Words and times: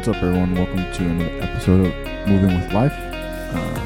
What's 0.00 0.16
up, 0.16 0.22
everyone? 0.22 0.54
Welcome 0.54 0.76
to 0.94 1.04
another 1.04 1.42
episode 1.42 1.86
of 1.86 2.26
Moving 2.26 2.58
with 2.58 2.72
Life. 2.72 2.94
Uh, 2.94 3.78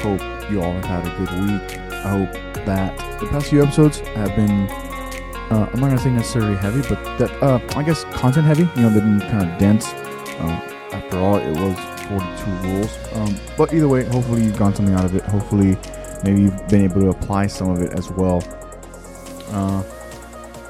hope 0.00 0.50
you 0.50 0.62
all 0.62 0.72
have 0.72 0.84
had 0.86 1.06
a 1.06 1.10
good 1.18 1.30
week. 1.42 1.78
I 1.92 2.24
hope 2.24 2.64
that 2.64 3.20
the 3.20 3.26
past 3.26 3.48
few 3.48 3.62
episodes 3.62 3.98
have 3.98 4.34
been, 4.34 4.50
uh, 4.50 5.68
I'm 5.70 5.78
not 5.78 5.88
going 5.88 5.98
to 5.98 6.02
say 6.02 6.10
necessarily 6.10 6.56
heavy, 6.56 6.80
but 6.88 7.18
that, 7.18 7.30
uh, 7.42 7.60
I 7.78 7.82
guess 7.82 8.04
content 8.04 8.46
heavy. 8.46 8.62
You 8.76 8.88
know, 8.88 8.88
they've 8.88 9.02
been 9.02 9.20
kind 9.20 9.52
of 9.52 9.58
dense. 9.58 9.88
Uh, 9.88 10.74
after 10.92 11.18
all, 11.18 11.36
it 11.36 11.50
was 11.50 11.78
42 12.08 12.50
rules. 12.68 12.98
Um, 13.12 13.36
but 13.58 13.74
either 13.74 13.88
way, 13.88 14.04
hopefully 14.04 14.42
you've 14.42 14.56
gotten 14.56 14.76
something 14.76 14.94
out 14.94 15.04
of 15.04 15.14
it. 15.14 15.22
Hopefully, 15.24 15.76
maybe 16.24 16.44
you've 16.44 16.68
been 16.68 16.80
able 16.80 17.02
to 17.02 17.10
apply 17.10 17.48
some 17.48 17.68
of 17.68 17.82
it 17.82 17.92
as 17.92 18.10
well. 18.10 18.42
Uh, 19.50 19.82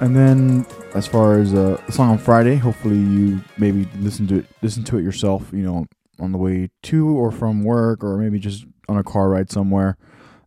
and 0.00 0.16
then 0.16 0.66
as 0.96 1.06
far 1.06 1.38
as 1.38 1.52
uh, 1.52 1.80
the 1.86 1.92
song 1.92 2.10
on 2.10 2.18
Friday, 2.18 2.56
hopefully 2.56 2.96
you 2.96 3.40
maybe 3.58 3.86
listen 3.98 4.26
to 4.28 4.38
it, 4.38 4.46
listen 4.62 4.82
to 4.84 4.98
it 4.98 5.02
yourself. 5.02 5.50
You 5.52 5.62
know, 5.62 5.86
on 6.18 6.32
the 6.32 6.38
way 6.38 6.70
to 6.84 7.08
or 7.08 7.30
from 7.30 7.64
work, 7.64 8.02
or 8.02 8.16
maybe 8.16 8.38
just 8.38 8.64
on 8.88 8.96
a 8.96 9.04
car 9.04 9.28
ride 9.28 9.50
somewhere, 9.50 9.98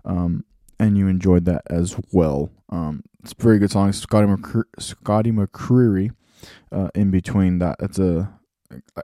um, 0.05 0.43
and 0.79 0.97
you 0.97 1.07
enjoyed 1.07 1.45
that 1.45 1.61
as 1.69 1.95
well. 2.11 2.49
Um, 2.69 3.03
it's 3.23 3.33
a 3.37 3.43
very 3.43 3.59
good 3.59 3.71
song. 3.71 3.91
Scotty 3.93 4.27
McCre- 4.27 4.63
Scotty 4.79 5.31
McCreery. 5.31 6.11
Uh, 6.71 6.89
in 6.95 7.11
between 7.11 7.59
that, 7.59 7.75
it's 7.79 7.99
a. 7.99 8.33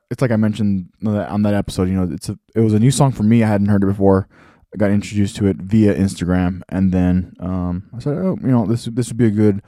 It's 0.10 0.22
like 0.22 0.32
I 0.32 0.36
mentioned 0.38 0.90
on 1.06 1.42
that 1.44 1.54
episode. 1.54 1.90
You 1.90 1.96
know, 1.96 2.10
it's 2.12 2.30
a. 2.30 2.40
It 2.56 2.62
was 2.62 2.74
a 2.74 2.80
new 2.80 2.92
song 2.92 3.12
for 3.12 3.24
me. 3.24 3.44
I 3.44 3.48
hadn't 3.48 3.68
heard 3.68 3.84
it 3.84 3.88
before. 3.88 4.28
I 4.74 4.78
got 4.78 4.90
introduced 4.90 5.36
to 5.38 5.48
it 5.48 5.58
via 5.58 5.94
Instagram, 5.94 6.62
and 6.70 6.92
then 6.92 7.36
um, 7.40 7.90
I 7.96 8.00
said, 8.00 8.18
"Oh, 8.18 8.38
you 8.42 8.48
know, 8.48 8.66
this 8.66 8.86
this 8.86 9.10
would 9.10 9.18
be 9.18 9.28
a 9.28 9.32
good 9.32 9.62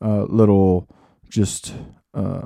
uh, 0.00 0.22
little 0.24 0.88
just 1.28 1.74
uh, 2.14 2.42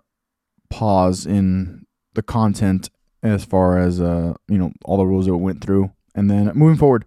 pause 0.71 1.27
in 1.27 1.85
the 2.15 2.23
content 2.23 2.91
as 3.23 3.45
far 3.45 3.79
as 3.79 4.01
uh, 4.01 4.35
you 4.49 4.59
know 4.59 4.73
all 4.85 4.97
the 4.97 5.07
rules 5.07 5.27
that 5.27 5.37
we 5.37 5.43
went 5.43 5.63
through, 5.63 5.91
and 6.15 6.31
then 6.31 6.51
moving 6.55 6.77
forward. 6.77 7.05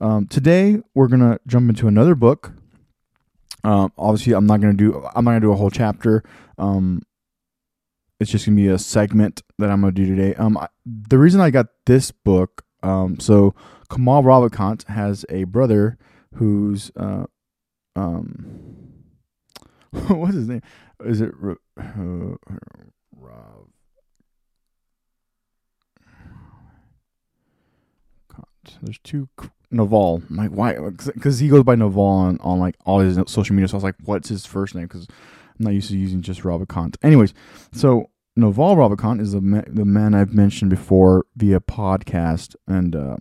Um, 0.00 0.26
today 0.26 0.80
we're 0.94 1.08
gonna 1.08 1.38
jump 1.46 1.68
into 1.68 1.88
another 1.88 2.14
book. 2.14 2.52
Um, 3.64 3.92
obviously, 3.98 4.32
I'm 4.32 4.46
not 4.46 4.60
gonna 4.60 4.74
do 4.74 5.04
I'm 5.14 5.24
not 5.24 5.32
gonna 5.32 5.40
do 5.40 5.52
a 5.52 5.56
whole 5.56 5.70
chapter. 5.70 6.22
Um, 6.56 7.02
it's 8.20 8.30
just 8.30 8.46
gonna 8.46 8.56
be 8.56 8.68
a 8.68 8.78
segment 8.78 9.42
that 9.58 9.70
I'm 9.70 9.80
gonna 9.80 9.92
do 9.92 10.06
today. 10.06 10.34
Um, 10.34 10.56
I, 10.56 10.68
the 10.86 11.18
reason 11.18 11.40
I 11.40 11.50
got 11.50 11.66
this 11.86 12.10
book, 12.10 12.64
um, 12.82 13.18
so 13.20 13.54
Kamal 13.90 14.22
Ravikant 14.22 14.86
has 14.88 15.24
a 15.28 15.44
brother 15.44 15.98
who's 16.34 16.90
uh, 16.96 17.24
um, 17.96 18.78
what's 20.08 20.34
his 20.34 20.48
name? 20.48 20.62
Is 21.04 21.20
it 21.20 21.32
Rob? 21.76 22.38
There's 28.82 28.98
two 29.02 29.28
Naval. 29.70 30.22
My 30.28 30.48
why? 30.48 30.78
Because 30.78 31.38
he 31.38 31.48
goes 31.48 31.64
by 31.64 31.74
Naval 31.74 32.02
on, 32.02 32.38
on 32.40 32.58
like 32.58 32.76
all 32.84 33.00
his 33.00 33.18
social 33.26 33.54
media. 33.54 33.68
So 33.68 33.74
I 33.74 33.78
was 33.78 33.84
like, 33.84 33.96
what's 34.04 34.28
his 34.28 34.46
first 34.46 34.74
name? 34.74 34.84
Because 34.84 35.06
I'm 35.58 35.64
not 35.64 35.74
used 35.74 35.90
to 35.90 35.96
using 35.96 36.22
just 36.22 36.42
Ravikant. 36.42 36.96
Anyways, 37.02 37.34
so 37.72 38.10
Naval 38.36 38.76
Ravikant 38.76 39.20
is 39.20 39.32
the 39.32 39.40
ma- 39.40 39.62
the 39.66 39.84
man 39.84 40.14
I've 40.14 40.32
mentioned 40.34 40.70
before 40.70 41.26
via 41.36 41.60
podcast, 41.60 42.56
and 42.66 42.94
uh, 42.94 43.16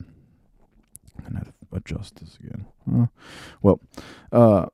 gonna 1.23 1.47
adjust 1.71 2.19
this 2.19 2.37
again. 2.39 2.65
Uh, 2.91 3.07
well, 3.61 3.81
uh, 4.31 4.67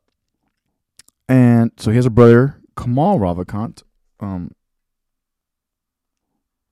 and 1.27 1.71
so 1.77 1.89
he 1.91 1.95
has 1.95 2.05
a 2.05 2.11
brother, 2.11 2.59
Kamal 2.77 3.19
Ravikant, 3.19 3.83
um, 4.19 4.51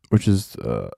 which 0.09 0.27
is 0.27 0.55
uh, 0.57 0.89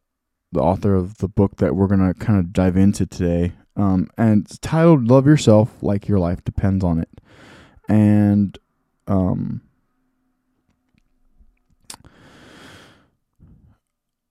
the 0.51 0.61
author 0.61 0.95
of 0.95 1.17
the 1.17 1.27
book 1.27 1.57
that 1.57 1.75
we're 1.75 1.87
going 1.87 2.13
to 2.13 2.13
kind 2.13 2.39
of 2.39 2.53
dive 2.53 2.77
into 2.77 3.05
today. 3.05 3.53
Um, 3.75 4.09
and 4.17 4.45
it's 4.45 4.57
titled 4.59 5.07
Love 5.07 5.25
Yourself 5.25 5.81
Like 5.81 6.07
Your 6.07 6.19
Life 6.19 6.43
Depends 6.43 6.83
on 6.83 6.99
It. 6.99 7.09
And 7.89 8.57
um, 9.07 9.61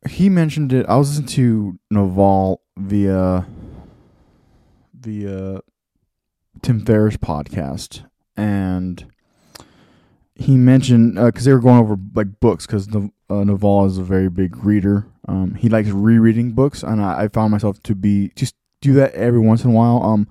he 0.08 0.28
mentioned 0.28 0.72
it. 0.72 0.86
I 0.88 0.96
was 0.96 1.10
listening 1.10 1.28
to 1.28 1.78
Naval 1.90 2.62
via 2.76 3.46
via 4.94 5.60
Tim 6.62 6.84
Ferriss 6.84 7.16
podcast, 7.16 8.06
and 8.36 9.11
he 10.42 10.56
mentioned 10.56 11.14
because 11.14 11.46
uh, 11.46 11.50
they 11.50 11.54
were 11.54 11.60
going 11.60 11.78
over 11.78 11.96
like 12.14 12.40
books 12.40 12.66
because 12.66 12.88
uh, 12.94 13.44
Naval 13.44 13.86
is 13.86 13.98
a 13.98 14.02
very 14.02 14.28
big 14.28 14.64
reader. 14.64 15.06
Um, 15.28 15.54
he 15.54 15.68
likes 15.68 15.88
rereading 15.88 16.52
books, 16.52 16.82
and 16.82 17.00
I, 17.00 17.22
I, 17.22 17.28
found 17.28 17.52
myself 17.52 17.80
to 17.84 17.94
be 17.94 18.32
just 18.34 18.56
do 18.80 18.92
that 18.94 19.14
every 19.14 19.38
once 19.38 19.62
in 19.64 19.70
a 19.70 19.72
while. 19.72 20.02
Um, 20.02 20.28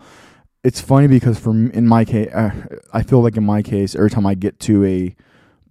it's 0.63 0.81
funny 0.81 1.07
because 1.07 1.39
for 1.39 1.51
in 1.51 1.87
my 1.87 2.03
case, 2.03 2.29
uh, 2.33 2.51
I 2.91 3.03
feel 3.03 3.23
like 3.23 3.37
in 3.37 3.45
my 3.45 3.61
case, 3.61 3.95
every 3.95 4.09
time 4.09 4.25
I 4.25 4.35
get 4.35 4.59
to 4.61 4.83
a 4.85 5.15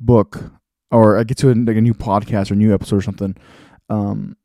book 0.00 0.50
or 0.90 1.18
I 1.18 1.24
get 1.24 1.36
to 1.38 1.50
a, 1.50 1.54
like 1.54 1.76
a 1.76 1.82
new 1.82 1.94
podcast 1.94 2.50
or 2.50 2.54
new 2.54 2.72
episode 2.72 2.96
or 2.96 3.02
something, 3.02 3.36
um, 3.90 4.36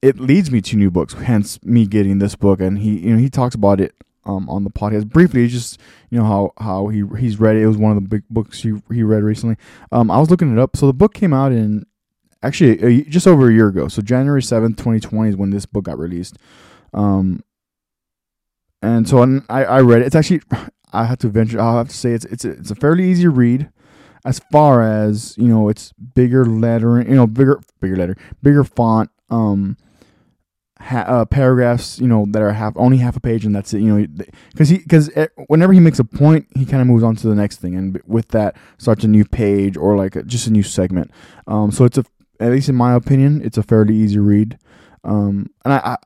it 0.00 0.18
leads 0.18 0.50
me 0.50 0.62
to 0.62 0.76
new 0.76 0.90
books. 0.90 1.12
Hence, 1.12 1.62
me 1.62 1.86
getting 1.86 2.18
this 2.18 2.34
book, 2.36 2.60
and 2.60 2.78
he 2.78 3.00
you 3.00 3.12
know 3.12 3.18
he 3.18 3.28
talks 3.28 3.54
about 3.54 3.80
it 3.80 3.94
um, 4.26 4.50
on 4.50 4.64
the 4.64 4.70
podcast 4.70 5.08
briefly. 5.08 5.46
Just 5.46 5.80
you 6.10 6.18
know 6.18 6.24
how 6.24 6.52
how 6.58 6.88
he 6.88 7.04
he's 7.18 7.40
read 7.40 7.56
it. 7.56 7.62
It 7.62 7.66
was 7.66 7.76
one 7.78 7.96
of 7.96 8.02
the 8.02 8.08
big 8.08 8.24
books 8.28 8.62
he 8.62 8.74
he 8.92 9.02
read 9.02 9.22
recently. 9.22 9.56
Um, 9.92 10.10
I 10.10 10.18
was 10.18 10.30
looking 10.30 10.52
it 10.52 10.58
up. 10.58 10.76
So 10.76 10.86
the 10.86 10.92
book 10.92 11.14
came 11.14 11.32
out 11.32 11.52
in 11.52 11.86
actually 12.42 13.04
just 13.04 13.26
over 13.26 13.48
a 13.48 13.52
year 13.52 13.68
ago. 13.68 13.88
So 13.88 14.02
January 14.02 14.42
seventh, 14.42 14.76
twenty 14.76 15.00
twenty 15.00 15.30
is 15.30 15.36
when 15.36 15.50
this 15.50 15.66
book 15.66 15.84
got 15.84 15.98
released. 15.98 16.36
Um, 16.92 17.42
and 18.82 19.08
so 19.08 19.22
I 19.48 19.64
I 19.64 19.80
read 19.80 20.02
it. 20.02 20.06
It's 20.06 20.16
actually 20.16 20.42
I 20.92 21.04
have 21.04 21.18
to 21.18 21.28
venture. 21.28 21.60
I'll 21.60 21.78
have 21.78 21.88
to 21.88 21.96
say 21.96 22.12
it's 22.12 22.24
it's 22.26 22.44
a, 22.44 22.50
it's 22.50 22.70
a 22.70 22.76
fairly 22.76 23.08
easy 23.08 23.28
read. 23.28 23.70
As 24.24 24.40
far 24.50 24.82
as 24.82 25.38
you 25.38 25.46
know, 25.46 25.68
it's 25.68 25.92
bigger 25.92 26.44
lettering. 26.44 27.08
You 27.08 27.14
know, 27.14 27.26
bigger 27.26 27.60
bigger 27.80 27.96
letter, 27.96 28.16
bigger 28.42 28.64
font. 28.64 29.10
Um, 29.30 29.76
ha- 30.80 31.04
uh, 31.06 31.24
paragraphs, 31.24 31.98
you 31.98 32.06
know, 32.06 32.26
that 32.30 32.42
are 32.42 32.52
half 32.52 32.74
only 32.76 32.98
half 32.98 33.16
a 33.16 33.20
page, 33.20 33.44
and 33.44 33.54
that's 33.54 33.72
it. 33.74 33.80
You 33.80 33.98
know, 33.98 34.06
because 34.52 34.68
he 34.68 34.78
because 34.78 35.10
whenever 35.46 35.72
he 35.72 35.80
makes 35.80 35.98
a 35.98 36.04
point, 36.04 36.46
he 36.54 36.64
kind 36.64 36.80
of 36.80 36.86
moves 36.86 37.02
on 37.02 37.16
to 37.16 37.28
the 37.28 37.34
next 37.34 37.56
thing, 37.58 37.74
and 37.74 38.00
with 38.06 38.28
that 38.28 38.56
starts 38.78 39.04
a 39.04 39.08
new 39.08 39.24
page 39.24 39.76
or 39.76 39.96
like 39.96 40.16
a, 40.16 40.22
just 40.22 40.46
a 40.46 40.52
new 40.52 40.62
segment. 40.62 41.10
Um, 41.46 41.70
so 41.70 41.84
it's 41.84 41.98
a 41.98 42.04
at 42.40 42.50
least 42.50 42.68
in 42.68 42.74
my 42.74 42.94
opinion, 42.94 43.42
it's 43.42 43.58
a 43.58 43.62
fairly 43.62 43.94
easy 43.94 44.18
read. 44.18 44.58
Um, 45.04 45.50
and 45.64 45.74
I, 45.74 45.96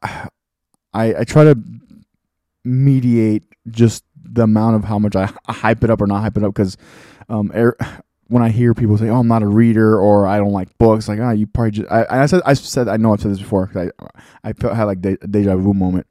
I 0.92 1.14
I 1.20 1.24
try 1.24 1.44
to 1.44 1.58
mediate 2.64 3.44
just 3.68 4.04
the 4.14 4.42
amount 4.42 4.76
of 4.76 4.84
how 4.84 4.98
much 4.98 5.16
I 5.16 5.30
hype 5.48 5.82
it 5.84 5.90
up 5.90 6.00
or 6.00 6.06
not 6.06 6.20
hype 6.20 6.36
it 6.36 6.44
up 6.44 6.54
because 6.54 6.76
um, 7.28 7.50
er, 7.54 7.76
when 8.30 8.44
I 8.44 8.48
hear 8.50 8.74
people 8.74 8.96
say, 8.96 9.08
"Oh, 9.08 9.18
I'm 9.18 9.28
not 9.28 9.42
a 9.42 9.48
reader" 9.48 9.98
or 9.98 10.26
"I 10.26 10.38
don't 10.38 10.52
like 10.52 10.78
books," 10.78 11.08
like, 11.08 11.18
ah, 11.20 11.28
oh, 11.28 11.30
you 11.32 11.48
probably 11.48 11.72
just. 11.72 11.90
I, 11.90 12.06
I 12.08 12.26
said, 12.26 12.42
I 12.46 12.54
said, 12.54 12.88
I 12.88 12.96
know 12.96 13.12
I've 13.12 13.20
said 13.20 13.32
this 13.32 13.40
before. 13.40 13.70
I, 13.74 13.90
I 14.44 14.52
felt 14.52 14.76
had 14.76 14.84
like 14.84 15.00
de- 15.00 15.16
deja 15.16 15.56
vu 15.56 15.74
moment, 15.74 16.06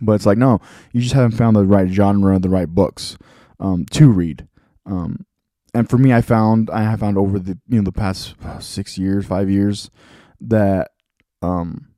but 0.00 0.14
it's 0.14 0.24
like, 0.24 0.38
no, 0.38 0.60
you 0.92 1.02
just 1.02 1.14
haven't 1.14 1.36
found 1.36 1.54
the 1.54 1.64
right 1.64 1.88
genre, 1.90 2.38
the 2.38 2.48
right 2.48 2.68
books 2.68 3.18
um, 3.60 3.84
to 3.90 4.10
read. 4.10 4.48
Um, 4.86 5.26
and 5.74 5.90
for 5.90 5.98
me, 5.98 6.14
I 6.14 6.22
found 6.22 6.70
I 6.70 6.82
have 6.82 7.00
found 7.00 7.18
over 7.18 7.38
the 7.38 7.58
you 7.68 7.76
know 7.76 7.84
the 7.84 7.92
past 7.92 8.34
six 8.60 8.96
years, 8.96 9.26
five 9.26 9.50
years, 9.50 9.90
that 10.40 10.92
um, 11.42 11.88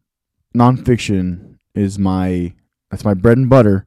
nonfiction 0.52 1.58
is 1.76 1.96
my 1.96 2.54
that's 2.90 3.04
my 3.04 3.14
bread 3.14 3.38
and 3.38 3.48
butter. 3.48 3.86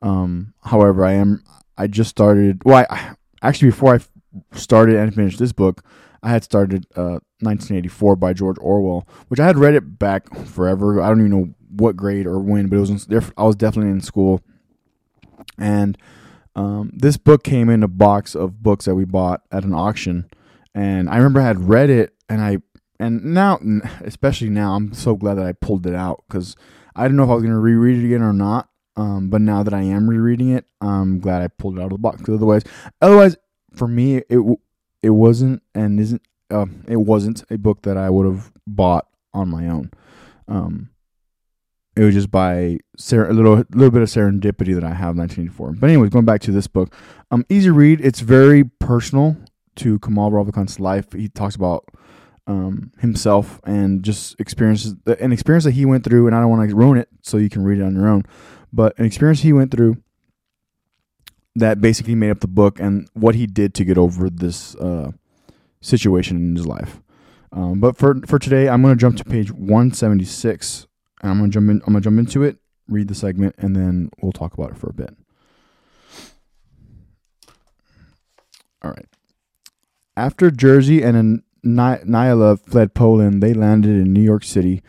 Um, 0.00 0.54
however, 0.62 1.04
I 1.04 1.12
am 1.12 1.44
I 1.76 1.86
just 1.86 2.08
started. 2.08 2.62
Well, 2.64 2.86
I 2.88 3.14
actually 3.42 3.70
before 3.72 3.96
I 3.96 3.98
started 4.52 4.96
and 4.96 5.14
finished 5.14 5.38
this 5.38 5.52
book, 5.52 5.82
I 6.22 6.30
had 6.30 6.44
started 6.44 6.86
uh, 6.96 7.20
1984 7.40 8.16
by 8.16 8.32
George 8.32 8.56
Orwell, 8.60 9.06
which 9.28 9.40
I 9.40 9.46
had 9.46 9.58
read 9.58 9.74
it 9.74 9.98
back 9.98 10.34
forever. 10.46 11.00
I 11.00 11.08
don't 11.08 11.20
even 11.20 11.30
know 11.30 11.54
what 11.70 11.96
grade 11.96 12.26
or 12.26 12.38
when, 12.38 12.68
but 12.68 12.76
it 12.76 12.80
was 12.80 13.06
in, 13.06 13.32
I 13.36 13.44
was 13.44 13.56
definitely 13.56 13.92
in 13.92 14.00
school. 14.00 14.42
And 15.58 15.96
um, 16.54 16.90
this 16.94 17.16
book 17.16 17.44
came 17.44 17.68
in 17.68 17.82
a 17.82 17.88
box 17.88 18.34
of 18.34 18.62
books 18.62 18.86
that 18.86 18.94
we 18.94 19.04
bought 19.04 19.42
at 19.52 19.64
an 19.64 19.74
auction, 19.74 20.28
and 20.74 21.08
I 21.08 21.16
remember 21.16 21.40
I 21.40 21.44
had 21.44 21.68
read 21.68 21.90
it, 21.90 22.14
and 22.28 22.40
I 22.40 22.58
and 22.98 23.24
now, 23.24 23.58
especially 24.00 24.48
now, 24.48 24.74
I'm 24.74 24.92
so 24.94 25.16
glad 25.16 25.34
that 25.34 25.46
I 25.46 25.52
pulled 25.52 25.86
it 25.86 25.94
out 25.94 26.24
because 26.26 26.56
I 26.94 27.02
didn't 27.02 27.16
know 27.18 27.24
if 27.24 27.30
I 27.30 27.34
was 27.34 27.42
going 27.42 27.54
to 27.54 27.60
reread 27.60 28.02
it 28.02 28.06
again 28.06 28.22
or 28.22 28.32
not. 28.32 28.68
Um, 28.96 29.28
but 29.28 29.42
now 29.42 29.62
that 29.62 29.74
I 29.74 29.82
am 29.82 30.08
rereading 30.08 30.48
it, 30.48 30.64
I'm 30.80 31.20
glad 31.20 31.42
I 31.42 31.48
pulled 31.48 31.76
it 31.76 31.82
out 31.82 31.86
of 31.86 31.90
the 31.90 31.98
box. 31.98 32.22
Otherwise, 32.26 32.62
otherwise, 33.02 33.36
for 33.76 33.86
me, 33.86 34.16
it 34.28 34.58
it 35.02 35.10
wasn't 35.10 35.62
and 35.74 36.00
isn't 36.00 36.22
uh, 36.50 36.66
it 36.88 36.96
wasn't 36.96 37.44
a 37.50 37.58
book 37.58 37.82
that 37.82 37.96
I 37.96 38.10
would 38.10 38.26
have 38.26 38.52
bought 38.66 39.06
on 39.32 39.48
my 39.48 39.68
own. 39.68 39.90
Um, 40.48 40.90
it 41.96 42.04
was 42.04 42.14
just 42.14 42.30
by 42.30 42.78
ser- 42.96 43.28
a 43.28 43.32
little 43.32 43.64
little 43.70 43.90
bit 43.90 44.02
of 44.02 44.08
serendipity 44.08 44.74
that 44.74 44.84
I 44.84 44.94
have 44.94 45.16
1984. 45.16 45.72
But 45.72 45.90
anyways, 45.90 46.10
going 46.10 46.24
back 46.24 46.40
to 46.42 46.52
this 46.52 46.66
book, 46.66 46.94
um, 47.30 47.44
easy 47.48 47.70
read. 47.70 48.00
It's 48.00 48.20
very 48.20 48.64
personal 48.64 49.36
to 49.76 49.98
Kamal 50.00 50.30
Ravikant's 50.30 50.78
life. 50.78 51.12
He 51.12 51.28
talks 51.28 51.54
about 51.54 51.84
um, 52.46 52.92
himself 52.98 53.60
and 53.64 54.02
just 54.02 54.38
experiences 54.38 54.94
an 55.06 55.32
experience 55.32 55.64
that 55.64 55.72
he 55.72 55.84
went 55.84 56.04
through. 56.04 56.26
And 56.26 56.36
I 56.36 56.40
don't 56.40 56.50
want 56.50 56.68
to 56.68 56.76
ruin 56.76 56.98
it, 56.98 57.08
so 57.22 57.38
you 57.38 57.48
can 57.48 57.64
read 57.64 57.78
it 57.78 57.82
on 57.82 57.94
your 57.94 58.08
own. 58.08 58.24
But 58.72 58.98
an 58.98 59.06
experience 59.06 59.40
he 59.40 59.52
went 59.52 59.70
through 59.70 59.96
that 61.56 61.80
basically 61.80 62.14
made 62.14 62.30
up 62.30 62.40
the 62.40 62.46
book 62.46 62.78
and 62.78 63.08
what 63.14 63.34
he 63.34 63.46
did 63.46 63.74
to 63.74 63.84
get 63.84 63.98
over 63.98 64.28
this 64.30 64.76
uh, 64.76 65.10
situation 65.80 66.36
in 66.36 66.54
his 66.54 66.66
life. 66.66 67.00
Um, 67.50 67.80
but 67.80 67.96
for 67.96 68.20
for 68.26 68.38
today, 68.38 68.68
I'm 68.68 68.82
going 68.82 68.94
to 68.94 69.00
jump 69.00 69.16
to 69.16 69.24
page 69.24 69.50
176, 69.50 70.86
and 71.22 71.30
I'm 71.30 71.38
going 71.38 71.50
to 71.50 71.54
jump 71.54 71.70
in. 71.70 71.82
I'm 71.86 71.94
to 71.94 72.00
jump 72.00 72.18
into 72.18 72.42
it, 72.42 72.58
read 72.88 73.08
the 73.08 73.14
segment, 73.14 73.54
and 73.58 73.74
then 73.74 74.10
we'll 74.20 74.32
talk 74.32 74.54
about 74.54 74.70
it 74.70 74.76
for 74.76 74.90
a 74.90 74.94
bit. 74.94 75.16
All 78.82 78.90
right. 78.90 79.06
After 80.16 80.50
Jersey 80.50 81.02
and 81.02 81.42
Nyla 81.64 82.60
fled 82.60 82.94
Poland, 82.94 83.42
they 83.42 83.54
landed 83.54 83.90
in 83.90 84.12
New 84.12 84.22
York 84.22 84.44
City 84.44 84.82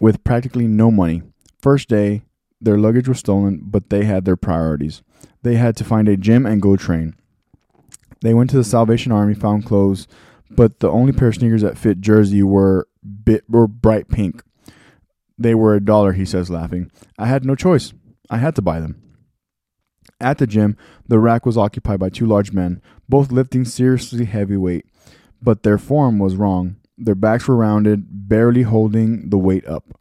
with 0.00 0.22
practically 0.24 0.66
no 0.66 0.90
money. 0.90 1.22
First 1.60 1.88
day, 1.88 2.22
their 2.60 2.78
luggage 2.78 3.08
was 3.08 3.18
stolen, 3.18 3.60
but 3.64 3.90
they 3.90 4.04
had 4.04 4.24
their 4.24 4.36
priorities. 4.36 5.02
They 5.42 5.56
had 5.56 5.76
to 5.76 5.84
find 5.84 6.08
a 6.08 6.16
gym 6.16 6.46
and 6.46 6.62
go 6.62 6.76
train. 6.76 7.16
They 8.20 8.34
went 8.34 8.50
to 8.50 8.56
the 8.56 8.64
Salvation 8.64 9.12
Army, 9.12 9.34
found 9.34 9.66
clothes, 9.66 10.06
but 10.50 10.80
the 10.80 10.90
only 10.90 11.12
pair 11.12 11.28
of 11.28 11.34
sneakers 11.34 11.62
that 11.62 11.78
fit 11.78 12.00
Jersey 12.00 12.42
were 12.42 12.86
bit 13.24 13.44
were 13.48 13.66
bright 13.66 14.08
pink. 14.08 14.42
They 15.38 15.54
were 15.54 15.74
a 15.74 15.84
dollar, 15.84 16.12
he 16.12 16.24
says, 16.24 16.50
laughing. 16.50 16.90
I 17.18 17.26
had 17.26 17.44
no 17.44 17.54
choice. 17.54 17.92
I 18.30 18.38
had 18.38 18.54
to 18.56 18.62
buy 18.62 18.80
them. 18.80 19.02
At 20.20 20.38
the 20.38 20.46
gym, 20.46 20.76
the 21.08 21.18
rack 21.18 21.44
was 21.44 21.58
occupied 21.58 21.98
by 21.98 22.10
two 22.10 22.26
large 22.26 22.52
men, 22.52 22.80
both 23.08 23.32
lifting 23.32 23.64
seriously 23.64 24.24
heavy 24.24 24.56
weight, 24.56 24.86
but 25.42 25.64
their 25.64 25.78
form 25.78 26.20
was 26.20 26.36
wrong. 26.36 26.76
Their 26.96 27.16
backs 27.16 27.48
were 27.48 27.56
rounded, 27.56 28.28
barely 28.28 28.62
holding 28.62 29.30
the 29.30 29.38
weight 29.38 29.66
up. 29.66 29.98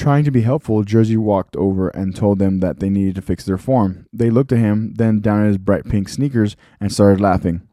Trying 0.00 0.24
to 0.24 0.30
be 0.30 0.40
helpful, 0.40 0.82
Jersey 0.82 1.18
walked 1.18 1.54
over 1.56 1.90
and 1.90 2.16
told 2.16 2.38
them 2.38 2.60
that 2.60 2.80
they 2.80 2.88
needed 2.88 3.16
to 3.16 3.20
fix 3.20 3.44
their 3.44 3.58
form. 3.58 4.06
They 4.14 4.30
looked 4.30 4.50
at 4.50 4.58
him, 4.58 4.94
then 4.94 5.20
down 5.20 5.42
at 5.42 5.48
his 5.48 5.58
bright 5.58 5.84
pink 5.84 6.08
sneakers, 6.08 6.56
and 6.80 6.90
started 6.90 7.20
laughing. 7.20 7.68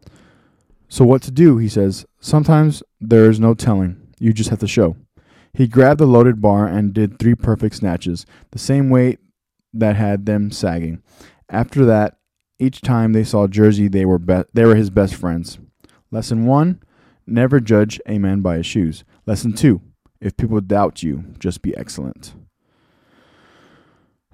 So, 0.89 1.05
what 1.05 1.21
to 1.21 1.31
do? 1.31 1.57
He 1.57 1.69
says. 1.69 2.05
Sometimes 2.19 2.83
there 2.99 3.29
is 3.29 3.39
no 3.39 3.53
telling. 3.53 4.11
You 4.19 4.33
just 4.33 4.49
have 4.49 4.59
to 4.59 4.67
show. 4.67 4.97
He 5.53 5.69
grabbed 5.69 6.01
the 6.01 6.05
loaded 6.05 6.41
bar 6.41 6.67
and 6.67 6.93
did 6.93 7.17
three 7.17 7.33
perfect 7.33 7.75
snatches, 7.75 8.25
the 8.51 8.59
same 8.59 8.89
weight 8.89 9.19
that 9.73 9.95
had 9.95 10.25
them 10.25 10.51
sagging. 10.51 11.01
After 11.49 11.85
that, 11.85 12.17
each 12.59 12.81
time 12.81 13.13
they 13.13 13.23
saw 13.23 13.47
Jersey, 13.47 13.87
they 13.87 14.03
were 14.03 14.19
be- 14.19 14.43
they 14.53 14.65
were 14.65 14.75
his 14.75 14.89
best 14.89 15.15
friends. 15.15 15.59
Lesson 16.11 16.45
one: 16.45 16.83
Never 17.25 17.61
judge 17.61 18.01
a 18.05 18.19
man 18.19 18.41
by 18.41 18.57
his 18.57 18.65
shoes. 18.65 19.05
Lesson 19.25 19.53
two: 19.53 19.79
If 20.19 20.37
people 20.37 20.59
doubt 20.61 21.03
you, 21.03 21.25
just 21.39 21.61
be 21.61 21.75
excellent. 21.77 22.33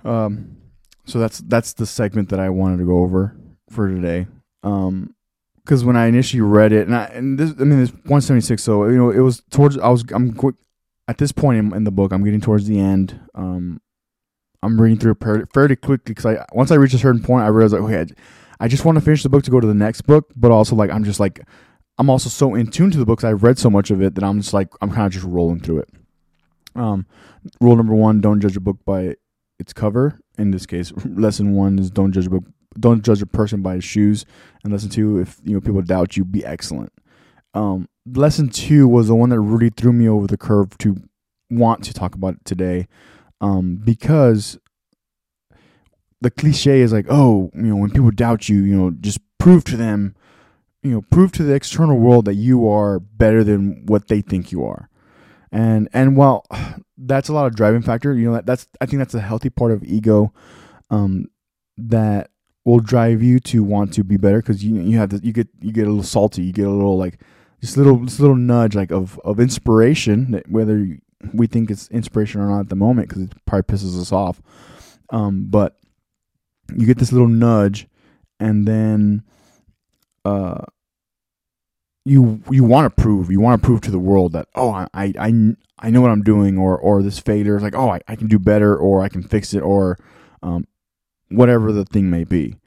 Um, 0.04 0.58
so 1.06 1.20
that's 1.20 1.40
that's 1.40 1.74
the 1.74 1.86
segment 1.86 2.30
that 2.30 2.40
I 2.40 2.50
wanted 2.50 2.78
to 2.78 2.86
go 2.86 3.00
over 3.00 3.36
for 3.70 3.90
today. 3.90 4.28
Um, 4.64 5.16
because 5.64 5.86
when 5.86 5.96
I 5.96 6.08
initially 6.08 6.42
read 6.42 6.74
it, 6.74 6.88
and 6.88 6.96
I 6.96 7.06
and 7.06 7.40
this, 7.40 7.52
I 7.60 7.64
mean, 7.64 7.82
it's 7.82 7.92
176. 7.92 8.62
So 8.62 8.86
you 8.86 8.98
know, 8.98 9.10
it 9.10 9.20
was 9.20 9.42
towards. 9.50 9.78
I 9.78 9.90
was. 9.90 10.04
I'm 10.14 10.34
quick 10.34 10.56
at 11.08 11.18
this 11.18 11.32
point 11.32 11.60
in, 11.60 11.74
in 11.74 11.84
the 11.84 11.92
book. 11.92 12.12
I'm 12.12 12.24
getting 12.24 12.42
towards 12.42 12.68
the 12.68 12.80
end. 12.80 13.20
Um, 13.34 13.82
I'm 14.62 14.80
reading 14.80 14.98
through 14.98 15.18
it 15.22 15.54
fairly 15.54 15.76
quickly 15.76 16.14
because 16.14 16.26
I 16.26 16.46
once 16.54 16.72
I 16.72 16.76
reach 16.76 16.94
a 16.94 16.98
certain 16.98 17.22
point, 17.22 17.44
I 17.44 17.48
realize 17.48 17.74
like, 17.74 17.82
okay, 17.84 18.14
I, 18.60 18.66
I 18.66 18.68
just 18.68 18.86
want 18.86 18.98
to 18.98 19.04
finish 19.04 19.24
the 19.24 19.30
book 19.30 19.44
to 19.44 19.52
go 19.52 19.60
to 19.60 19.68
the 19.68 19.74
next 19.74 20.02
book, 20.02 20.32
but 20.36 20.52
also 20.52 20.76
like 20.76 20.90
I'm 20.90 21.04
just 21.04 21.20
like 21.20 21.42
I'm 21.98 22.10
also 22.10 22.30
so 22.30 22.56
in 22.56 22.68
tune 22.68 22.92
to 22.92 22.98
the 22.98 23.06
books. 23.06 23.24
I've 23.24 23.44
read 23.44 23.60
so 23.60 23.70
much 23.70 23.92
of 23.92 24.02
it 24.02 24.16
that 24.16 24.24
I'm 24.24 24.42
just 24.42 24.54
like 24.54 24.70
I'm 24.82 24.90
kind 24.90 25.06
of 25.06 25.14
just 25.14 25.26
rolling 25.26 25.60
through 25.60 25.80
it. 25.80 25.90
Um, 26.76 27.06
rule 27.62 27.76
number 27.76 27.94
one: 27.94 28.22
don't 28.22 28.42
judge 28.42 28.58
a 28.58 28.62
book 28.62 28.78
by 28.86 29.16
its 29.60 29.74
cover. 29.74 30.20
In 30.38 30.52
this 30.52 30.66
case, 30.66 30.92
lesson 31.06 31.54
one 31.54 31.78
is 31.78 31.92
don't 31.92 32.12
judge 32.12 32.28
a 32.28 32.30
book 32.30 32.46
don't 32.80 33.04
judge 33.04 33.22
a 33.22 33.28
person 33.28 33.62
by 33.62 33.76
his 33.76 33.84
shoes. 33.84 34.26
And 34.64 34.74
lesson 34.74 34.90
two, 34.90 35.20
if 35.20 35.40
you 35.44 35.54
know 35.54 35.62
people 35.62 35.82
doubt 35.82 36.18
you, 36.18 36.26
be 36.26 36.46
excellent. 36.46 36.92
Um, 37.54 37.88
lesson 38.06 38.50
two 38.50 38.88
was 38.88 39.08
the 39.08 39.16
one 39.16 39.30
that 39.30 39.40
really 39.40 39.70
threw 39.70 39.94
me 39.94 40.08
over 40.10 40.28
the 40.28 40.38
curve 40.38 40.78
to 40.80 40.98
want 41.50 41.84
to 41.84 41.94
talk 41.94 42.16
about 42.16 42.36
it 42.36 42.46
today, 42.46 42.88
um, 43.42 43.76
because 43.84 44.58
the 46.22 46.32
cliche 46.32 46.82
is 46.82 46.94
like, 46.94 47.06
oh, 47.10 47.52
you 47.54 47.64
know, 47.64 47.76
when 47.76 47.92
people 47.92 48.10
doubt 48.12 48.50
you, 48.50 48.64
you 48.64 48.76
know, 48.76 48.92
just 48.92 49.20
prove 49.38 49.64
to 49.66 49.78
them, 49.78 50.16
you 50.84 50.92
know, 50.92 51.02
prove 51.02 51.32
to 51.34 51.44
the 51.44 51.54
external 51.54 51.98
world 51.98 52.26
that 52.26 52.36
you 52.36 52.68
are 52.68 53.00
better 53.00 53.44
than 53.44 53.86
what 53.86 54.08
they 54.08 54.22
think 54.22 54.52
you 54.52 54.66
are. 54.66 54.90
And 55.52 55.90
and 55.94 56.18
while 56.18 56.46
that's 56.98 57.30
a 57.30 57.34
lot 57.34 57.48
of 57.48 57.56
driving 57.56 57.82
factor, 57.82 58.14
you 58.14 58.28
know, 58.28 58.34
that, 58.34 58.46
that's 58.46 58.68
I 58.82 58.86
think 58.86 59.00
that's 59.00 59.14
a 59.14 59.22
healthy 59.22 59.50
part 59.50 59.72
of 59.72 59.84
ego. 59.84 60.34
Um, 60.90 61.28
that 61.78 62.30
will 62.66 62.80
drive 62.80 63.24
you 63.24 63.40
to 63.40 63.64
want 63.64 63.94
to 63.94 64.04
be 64.04 64.18
better 64.18 64.38
because 64.38 64.64
you 64.64 64.76
you 64.76 64.98
have 64.98 65.14
you 65.24 65.34
get 65.34 65.48
you 65.62 65.72
get 65.72 65.88
a 65.88 65.90
little 65.90 66.04
salty, 66.04 66.44
you 66.44 66.54
get 66.54 66.68
a 66.68 66.72
little 66.72 66.98
like 66.98 67.20
just 67.62 67.78
little 67.78 67.98
this 67.98 68.20
little 68.20 68.36
nudge 68.36 68.76
like 68.76 68.92
of 68.92 69.20
of 69.24 69.40
inspiration, 69.40 70.42
whether 70.48 71.00
we 71.34 71.48
think 71.48 71.72
it's 71.72 71.88
inspiration 71.90 72.42
or 72.42 72.48
not 72.48 72.62
at 72.62 72.70
the 72.70 72.76
moment 72.76 73.08
because 73.08 73.24
it 73.24 73.34
probably 73.46 73.76
pisses 73.76 74.00
us 74.00 74.12
off. 74.12 74.42
Um, 75.10 75.46
but 75.50 75.78
you 76.76 76.86
get 76.86 76.98
this 76.98 77.12
little 77.12 77.28
nudge, 77.28 77.88
and 78.40 78.68
then 78.68 79.24
uh, 80.26 80.64
you 82.06 82.42
you 82.50 82.64
want 82.64 82.96
to 82.96 83.02
prove 83.02 83.32
you 83.32 83.40
want 83.40 83.62
to 83.62 83.66
prove 83.66 83.82
to 83.82 83.92
the 83.92 84.00
world 84.00 84.34
that 84.34 84.48
oh 84.56 84.72
I 84.72 84.88
I 84.94 85.56
I 85.80 85.90
know 85.90 86.02
what 86.02 86.12
I'm 86.12 86.24
doing 86.24 86.58
or 86.58 86.78
or 86.78 87.02
this 87.02 87.20
failure 87.20 87.56
is 87.56 87.64
like 87.64 87.76
oh 87.76 87.90
I, 87.90 88.02
I 88.08 88.16
can 88.16 88.28
do 88.28 88.40
better 88.40 88.76
or 88.76 89.02
I 89.02 89.10
can 89.10 89.24
fix 89.24 89.54
it 89.54 89.62
or 89.62 89.98
um, 90.42 90.68
whatever 91.30 91.72
the 91.72 91.86
thing 91.86 92.10
may 92.10 92.24
be. 92.24 92.58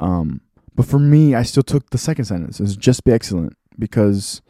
Um, 0.00 0.40
but 0.74 0.86
for 0.86 0.98
me, 0.98 1.34
I 1.34 1.42
still 1.42 1.62
took 1.62 1.90
the 1.90 1.98
second 1.98 2.24
sentence 2.24 2.60
as 2.60 2.76
just 2.76 3.04
be 3.04 3.12
excellent 3.12 3.56
because, 3.78 4.40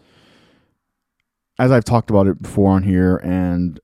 as 1.59 1.71
I've 1.71 1.85
talked 1.85 2.11
about 2.11 2.27
it 2.27 2.41
before 2.41 2.71
on 2.71 2.83
here, 2.85 3.17
and 3.17 3.81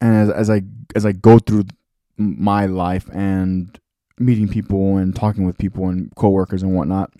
and 0.00 0.14
as, 0.14 0.30
as 0.30 0.50
I 0.50 0.62
as 0.94 1.04
I 1.04 1.12
go 1.12 1.38
through 1.38 1.64
my 2.16 2.66
life 2.66 3.08
and 3.12 3.78
meeting 4.18 4.48
people 4.48 4.96
and 4.96 5.14
talking 5.14 5.44
with 5.44 5.58
people 5.58 5.88
and 5.88 6.14
coworkers 6.14 6.62
and 6.62 6.74
whatnot, 6.74 7.12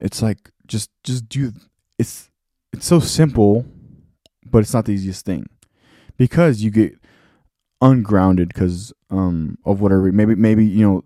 it's 0.00 0.22
like 0.22 0.50
just 0.66 0.90
just 1.02 1.28
do 1.28 1.52
it's 1.98 2.30
it's 2.72 2.86
so 2.86 3.00
simple, 3.00 3.64
but 4.44 4.58
it's 4.58 4.74
not 4.74 4.84
the 4.84 4.92
easiest 4.92 5.24
thing 5.24 5.48
because 6.16 6.62
you 6.62 6.70
get 6.70 6.94
ungrounded 7.80 8.48
because 8.48 8.92
um, 9.10 9.58
of 9.64 9.80
whatever. 9.80 10.10
Maybe 10.12 10.34
maybe 10.34 10.64
you 10.64 10.86
know 10.86 11.04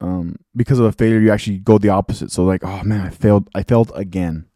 um, 0.00 0.36
because 0.54 0.78
of 0.78 0.86
a 0.86 0.92
failure, 0.92 1.20
you 1.20 1.30
actually 1.30 1.58
go 1.58 1.78
the 1.78 1.88
opposite. 1.88 2.30
So 2.30 2.44
like, 2.44 2.64
oh 2.64 2.82
man, 2.82 3.00
I 3.00 3.10
failed. 3.10 3.48
I 3.54 3.62
failed 3.62 3.92
again, 3.94 4.46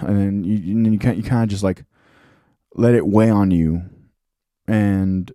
and 0.00 0.18
then 0.18 0.44
you 0.44 0.74
and 0.74 0.84
then 0.84 0.92
you 0.92 0.98
kind 0.98 1.16
you 1.16 1.22
kind 1.22 1.42
of 1.42 1.48
just 1.48 1.62
like 1.62 1.84
let 2.74 2.94
it 2.94 3.06
weigh 3.06 3.30
on 3.30 3.50
you, 3.50 3.82
and 4.66 5.32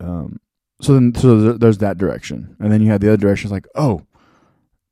um, 0.00 0.40
so 0.80 0.94
then 0.94 1.14
so 1.14 1.52
there's 1.52 1.78
that 1.78 1.98
direction, 1.98 2.56
and 2.58 2.72
then 2.72 2.82
you 2.82 2.90
have 2.90 3.00
the 3.00 3.08
other 3.08 3.16
direction. 3.16 3.48
It's 3.48 3.52
like, 3.52 3.68
oh, 3.74 4.02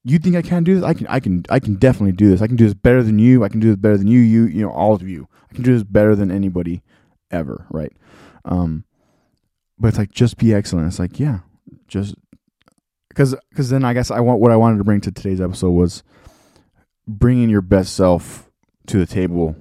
you 0.04 0.18
think 0.18 0.36
I 0.36 0.42
can't 0.42 0.64
do 0.64 0.76
this? 0.76 0.84
I 0.84 0.94
can 0.94 1.06
I 1.08 1.20
can 1.20 1.44
I 1.50 1.58
can 1.58 1.74
definitely 1.74 2.12
do 2.12 2.30
this. 2.30 2.42
I 2.42 2.46
can 2.46 2.56
do 2.56 2.64
this 2.64 2.74
better 2.74 3.02
than 3.02 3.18
you. 3.18 3.44
I 3.44 3.48
can 3.48 3.60
do 3.60 3.68
this 3.68 3.76
better 3.76 3.96
than 3.96 4.06
you. 4.06 4.20
You 4.20 4.46
you 4.46 4.62
know 4.62 4.70
all 4.70 4.94
of 4.94 5.08
you. 5.08 5.28
I 5.50 5.54
can 5.54 5.62
do 5.64 5.74
this 5.74 5.84
better 5.84 6.14
than 6.14 6.30
anybody 6.30 6.82
ever. 7.30 7.66
Right. 7.70 7.92
Um, 8.44 8.84
but 9.78 9.88
it's 9.88 9.98
like 9.98 10.10
just 10.10 10.38
be 10.38 10.54
excellent. 10.54 10.88
It's 10.88 10.98
like 10.98 11.18
yeah, 11.18 11.40
just 11.88 12.14
because 13.08 13.34
because 13.50 13.70
then 13.70 13.84
I 13.84 13.92
guess 13.92 14.10
I 14.10 14.20
want 14.20 14.40
what 14.40 14.52
I 14.52 14.56
wanted 14.56 14.78
to 14.78 14.84
bring 14.84 15.00
to 15.02 15.12
today's 15.12 15.40
episode 15.40 15.70
was 15.70 16.02
bringing 17.06 17.50
your 17.50 17.62
best 17.62 17.94
self 17.94 18.50
to 18.86 18.98
the 18.98 19.06
table 19.06 19.56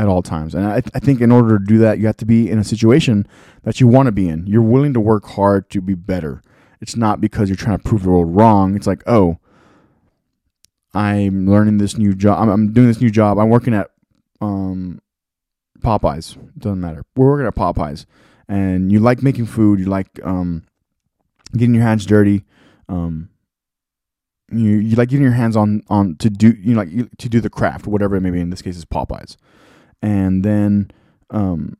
at 0.00 0.08
all 0.08 0.22
times. 0.22 0.54
And 0.54 0.66
I, 0.66 0.82
I 0.94 0.98
think 0.98 1.20
in 1.20 1.30
order 1.30 1.58
to 1.58 1.64
do 1.64 1.78
that, 1.78 1.98
you 1.98 2.06
have 2.06 2.16
to 2.18 2.24
be 2.24 2.50
in 2.50 2.58
a 2.58 2.64
situation 2.64 3.26
that 3.62 3.80
you 3.80 3.86
want 3.86 4.06
to 4.06 4.12
be 4.12 4.28
in. 4.28 4.46
You're 4.46 4.62
willing 4.62 4.94
to 4.94 5.00
work 5.00 5.26
hard 5.26 5.70
to 5.70 5.80
be 5.80 5.94
better. 5.94 6.42
It's 6.80 6.96
not 6.96 7.20
because 7.20 7.48
you're 7.48 7.56
trying 7.56 7.78
to 7.78 7.84
prove 7.84 8.02
the 8.02 8.10
world 8.10 8.34
wrong. 8.34 8.74
It's 8.74 8.86
like, 8.86 9.02
oh, 9.06 9.38
I'm 10.94 11.46
learning 11.48 11.78
this 11.78 11.96
new 11.98 12.14
job. 12.14 12.38
I'm, 12.40 12.48
I'm 12.48 12.72
doing 12.72 12.88
this 12.88 13.00
new 13.00 13.10
job. 13.10 13.38
I'm 13.38 13.50
working 13.50 13.74
at 13.74 13.90
um, 14.40 15.00
Popeyes. 15.80 16.36
Doesn't 16.58 16.80
matter. 16.80 17.04
We're 17.14 17.30
working 17.30 17.46
at 17.46 17.54
Popeyes 17.54 18.06
and 18.50 18.90
you 18.90 18.98
like 18.98 19.22
making 19.22 19.46
food, 19.46 19.78
you 19.78 19.86
like 19.86 20.08
um, 20.24 20.64
getting 21.56 21.74
your 21.74 21.84
hands 21.84 22.04
dirty, 22.04 22.44
um, 22.88 23.30
you 24.50 24.70
you 24.70 24.96
like 24.96 25.08
getting 25.08 25.22
your 25.22 25.34
hands 25.34 25.56
on 25.56 25.82
on 25.88 26.16
to 26.16 26.28
do 26.28 26.56
you 26.60 26.74
know 26.74 26.80
like 26.80 27.16
to 27.18 27.28
do 27.28 27.40
the 27.40 27.48
craft, 27.48 27.86
whatever 27.86 28.16
it 28.16 28.20
may 28.20 28.30
be. 28.30 28.40
In 28.40 28.50
this 28.50 28.60
case, 28.60 28.76
is 28.76 28.84
Popeyes, 28.84 29.36
and 30.02 30.44
then 30.44 30.90
um, 31.30 31.76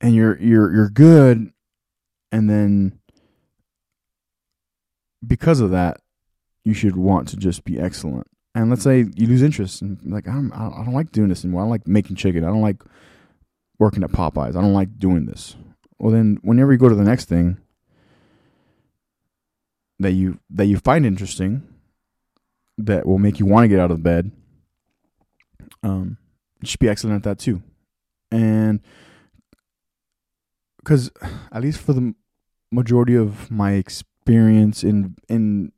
and 0.00 0.14
you're 0.14 0.38
you're 0.38 0.72
you're 0.72 0.90
good, 0.90 1.52
and 2.30 2.50
then 2.50 2.98
because 5.26 5.60
of 5.60 5.70
that, 5.70 6.00
you 6.64 6.74
should 6.74 6.96
want 6.96 7.28
to 7.28 7.36
just 7.36 7.64
be 7.64 7.78
excellent. 7.78 8.26
and 8.54 8.70
let's 8.70 8.82
say 8.82 9.06
you 9.14 9.26
lose 9.26 9.42
interest 9.42 9.82
and 9.82 9.98
like 10.04 10.28
I 10.28 10.32
don't, 10.32 10.52
I 10.52 10.84
don't 10.84 10.94
like 10.94 11.12
doing 11.12 11.28
this 11.28 11.44
anymore. 11.44 11.62
I 11.62 11.64
don't 11.64 11.70
like 11.70 11.86
making 11.88 12.16
chicken. 12.16 12.44
I 12.44 12.48
don't 12.48 12.60
like 12.60 12.82
working 13.78 14.02
at 14.02 14.10
Popeyes. 14.10 14.56
I 14.56 14.60
don't 14.60 14.74
like 14.74 14.98
doing 14.98 15.26
this. 15.26 15.56
Well, 15.98 16.12
then 16.12 16.38
whenever 16.42 16.72
you 16.72 16.78
go 16.78 16.88
to 16.88 16.94
the 16.94 17.04
next 17.04 17.28
thing 17.28 17.58
that 19.98 20.12
you 20.12 20.38
that 20.50 20.66
you 20.66 20.78
find 20.78 21.06
interesting, 21.06 21.62
that 22.78 23.06
will 23.06 23.18
make 23.18 23.38
you 23.38 23.46
want 23.46 23.64
to 23.64 23.68
get 23.68 23.78
out 23.78 23.90
of 23.90 24.02
bed, 24.02 24.30
um, 25.82 26.18
you 26.62 26.68
should 26.68 26.80
be 26.80 26.88
excellent 26.88 27.16
at 27.16 27.22
that 27.24 27.38
too, 27.38 27.62
and 28.30 28.80
because 30.78 31.10
at 31.52 31.62
least 31.62 31.80
for 31.80 31.92
the 31.92 32.14
majority 32.70 33.14
of 33.14 33.50
my 33.50 33.72
experience 33.72 34.82
in 34.82 35.14
in 35.28 35.72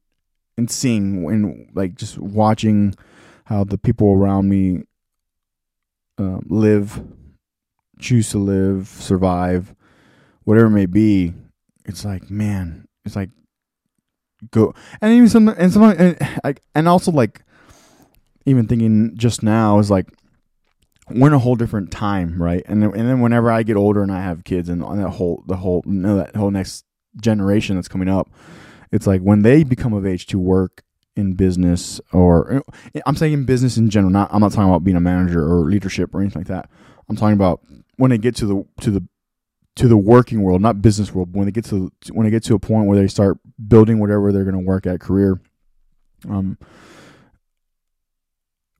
in 0.57 0.69
seeing 0.69 1.27
and 1.29 1.69
like 1.75 1.95
just 1.95 2.19
watching 2.19 2.95
how 3.47 3.65
the 3.65 3.79
people 3.79 4.13
around 4.13 4.49
me 4.49 4.83
uh, 6.19 6.39
live, 6.47 7.03
choose 7.99 8.31
to 8.31 8.39
live, 8.39 8.87
survive, 8.87 9.75
whatever 10.45 10.67
it 10.67 10.71
may 10.71 10.87
be. 10.87 11.35
It's 11.85 12.05
like 12.05 12.31
man, 12.31 12.87
it's 13.05 13.17
like 13.17 13.31
go 14.51 14.75
and 15.01 15.13
even 15.13 15.29
some 15.29 15.49
and 15.49 15.73
some 15.73 15.83
and 15.83 16.61
and 16.75 16.89
also 16.89 17.11
like 17.11 17.43
even 18.47 18.67
thinking 18.67 19.17
just 19.17 19.43
now 19.43 19.79
is 19.79 19.91
like 19.91 20.07
we're 21.11 21.29
in 21.29 21.35
a 21.35 21.39
whole 21.39 21.57
different 21.57 21.91
time, 21.91 22.43
right? 22.43 22.63
And 22.67 22.83
then, 22.83 22.91
and 22.95 23.09
then 23.09 23.21
whenever 23.21 23.51
I 23.51 23.63
get 23.63 23.77
older 23.77 24.03
and 24.03 24.11
I 24.13 24.23
have 24.23 24.45
kids 24.45 24.69
and 24.69 24.83
that 24.83 25.11
whole 25.11 25.45
the 25.47 25.57
whole 25.57 25.83
you 25.87 25.93
know, 25.93 26.17
that 26.17 26.35
whole 26.37 26.51
next 26.51 26.85
generation 27.21 27.77
that's 27.77 27.89
coming 27.89 28.09
up, 28.09 28.31
it's 28.91 29.07
like 29.07 29.21
when 29.21 29.43
they 29.43 29.65
become 29.65 29.93
of 29.93 30.07
age 30.07 30.27
to 30.27 30.39
work 30.39 30.83
in 31.17 31.35
business 31.35 32.01
or 32.13 32.63
I'm 33.07 33.17
saying 33.17 33.33
in 33.33 33.45
business 33.45 33.77
in 33.77 33.91
general. 33.91 34.11
Not 34.11 34.31
I'm 34.33 34.41
not 34.41 34.53
talking 34.53 34.69
about 34.69 34.85
being 34.85 34.97
a 34.97 35.01
manager 35.01 35.45
or 35.45 35.65
leadership 35.65 36.15
or 36.15 36.21
anything 36.21 36.41
like 36.41 36.49
that. 36.49 36.69
I'm 37.09 37.17
talking 37.17 37.35
about 37.35 37.61
when 37.97 38.11
they 38.11 38.19
get 38.19 38.35
to 38.37 38.47
the 38.47 38.65
to 38.81 38.91
the 38.91 39.07
to 39.77 39.89
the 39.89 39.97
working 39.97 40.43
world, 40.43 40.61
not 40.61 40.83
business 40.83 41.13
world. 41.13 41.35
When 41.35 41.47
they 41.47 41.53
get 41.53 41.65
to 41.67 41.93
when 42.13 42.25
they 42.25 42.31
get 42.31 42.45
to 42.45 42.55
a 42.55 42.59
point 42.59 42.87
where 42.87 42.99
they 42.99 43.09
start 43.09 43.39
building 43.69 43.99
whatever 43.99 44.33
they're 44.33 44.45
going 44.45 44.59
to 44.59 44.61
work 44.61 44.87
at 44.87 45.01
career, 45.01 45.41
um, 46.29 46.59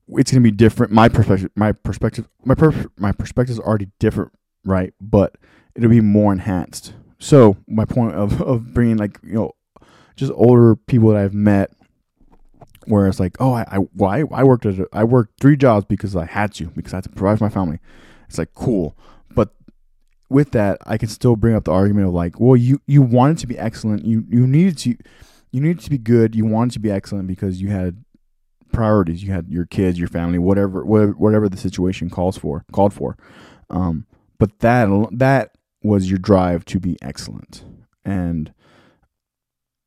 it's 0.09 0.31
going 0.31 0.43
to 0.43 0.51
be 0.51 0.55
different. 0.55 0.91
My 0.91 1.09
perspective, 1.09 1.49
my 1.55 1.71
perspective, 1.71 2.27
my 2.43 2.55
per- 2.55 2.85
my 2.97 3.11
perspective 3.11 3.53
is 3.53 3.59
already 3.59 3.87
different, 3.99 4.31
right? 4.63 4.93
But 5.01 5.35
it'll 5.75 5.89
be 5.89 6.01
more 6.01 6.31
enhanced. 6.31 6.93
So 7.19 7.57
my 7.67 7.85
point 7.85 8.15
of 8.15 8.41
of 8.41 8.73
bringing 8.73 8.97
like 8.97 9.19
you 9.23 9.33
know 9.33 9.51
just 10.15 10.31
older 10.35 10.75
people 10.75 11.09
that 11.09 11.17
I've 11.17 11.33
met, 11.33 11.71
where 12.85 13.07
it's 13.07 13.19
like, 13.19 13.35
oh, 13.39 13.53
I 13.53 13.65
I, 13.67 13.79
well, 13.95 14.11
I, 14.11 14.23
I 14.31 14.43
worked 14.43 14.65
at 14.65 14.79
a, 14.79 14.87
I 14.93 15.03
worked 15.03 15.39
three 15.41 15.57
jobs 15.57 15.85
because 15.85 16.15
I 16.15 16.25
had 16.25 16.53
to 16.55 16.67
because 16.67 16.93
I 16.93 16.97
had 16.97 17.05
to 17.05 17.09
provide 17.09 17.39
for 17.39 17.45
my 17.45 17.49
family. 17.49 17.79
It's 18.27 18.37
like 18.37 18.53
cool, 18.53 18.97
but 19.33 19.49
with 20.29 20.51
that, 20.51 20.79
I 20.85 20.97
can 20.97 21.09
still 21.09 21.35
bring 21.35 21.55
up 21.55 21.65
the 21.65 21.71
argument 21.71 22.07
of 22.07 22.13
like, 22.13 22.39
well, 22.39 22.55
you 22.55 22.81
you 22.85 23.01
wanted 23.01 23.39
to 23.39 23.47
be 23.47 23.57
excellent, 23.57 24.05
you 24.05 24.23
you 24.29 24.45
needed 24.45 24.77
to 24.79 24.97
you 25.51 25.61
needed 25.61 25.79
to 25.81 25.89
be 25.89 25.97
good, 25.97 26.35
you 26.35 26.45
wanted 26.45 26.73
to 26.73 26.79
be 26.79 26.91
excellent 26.91 27.27
because 27.27 27.61
you 27.61 27.69
had 27.69 28.04
priorities. 28.75 29.23
You 29.23 29.31
had 29.31 29.47
your 29.49 29.65
kids, 29.65 29.97
your 29.97 30.07
family, 30.07 30.37
whatever, 30.37 30.83
whatever, 30.83 31.49
the 31.49 31.57
situation 31.57 32.09
calls 32.09 32.37
for, 32.37 32.65
called 32.71 32.93
for. 32.93 33.17
Um, 33.69 34.05
but 34.37 34.59
that 34.59 34.89
that 35.13 35.51
was 35.81 36.09
your 36.09 36.19
drive 36.19 36.65
to 36.65 36.79
be 36.79 36.97
excellent, 37.01 37.63
and 38.03 38.53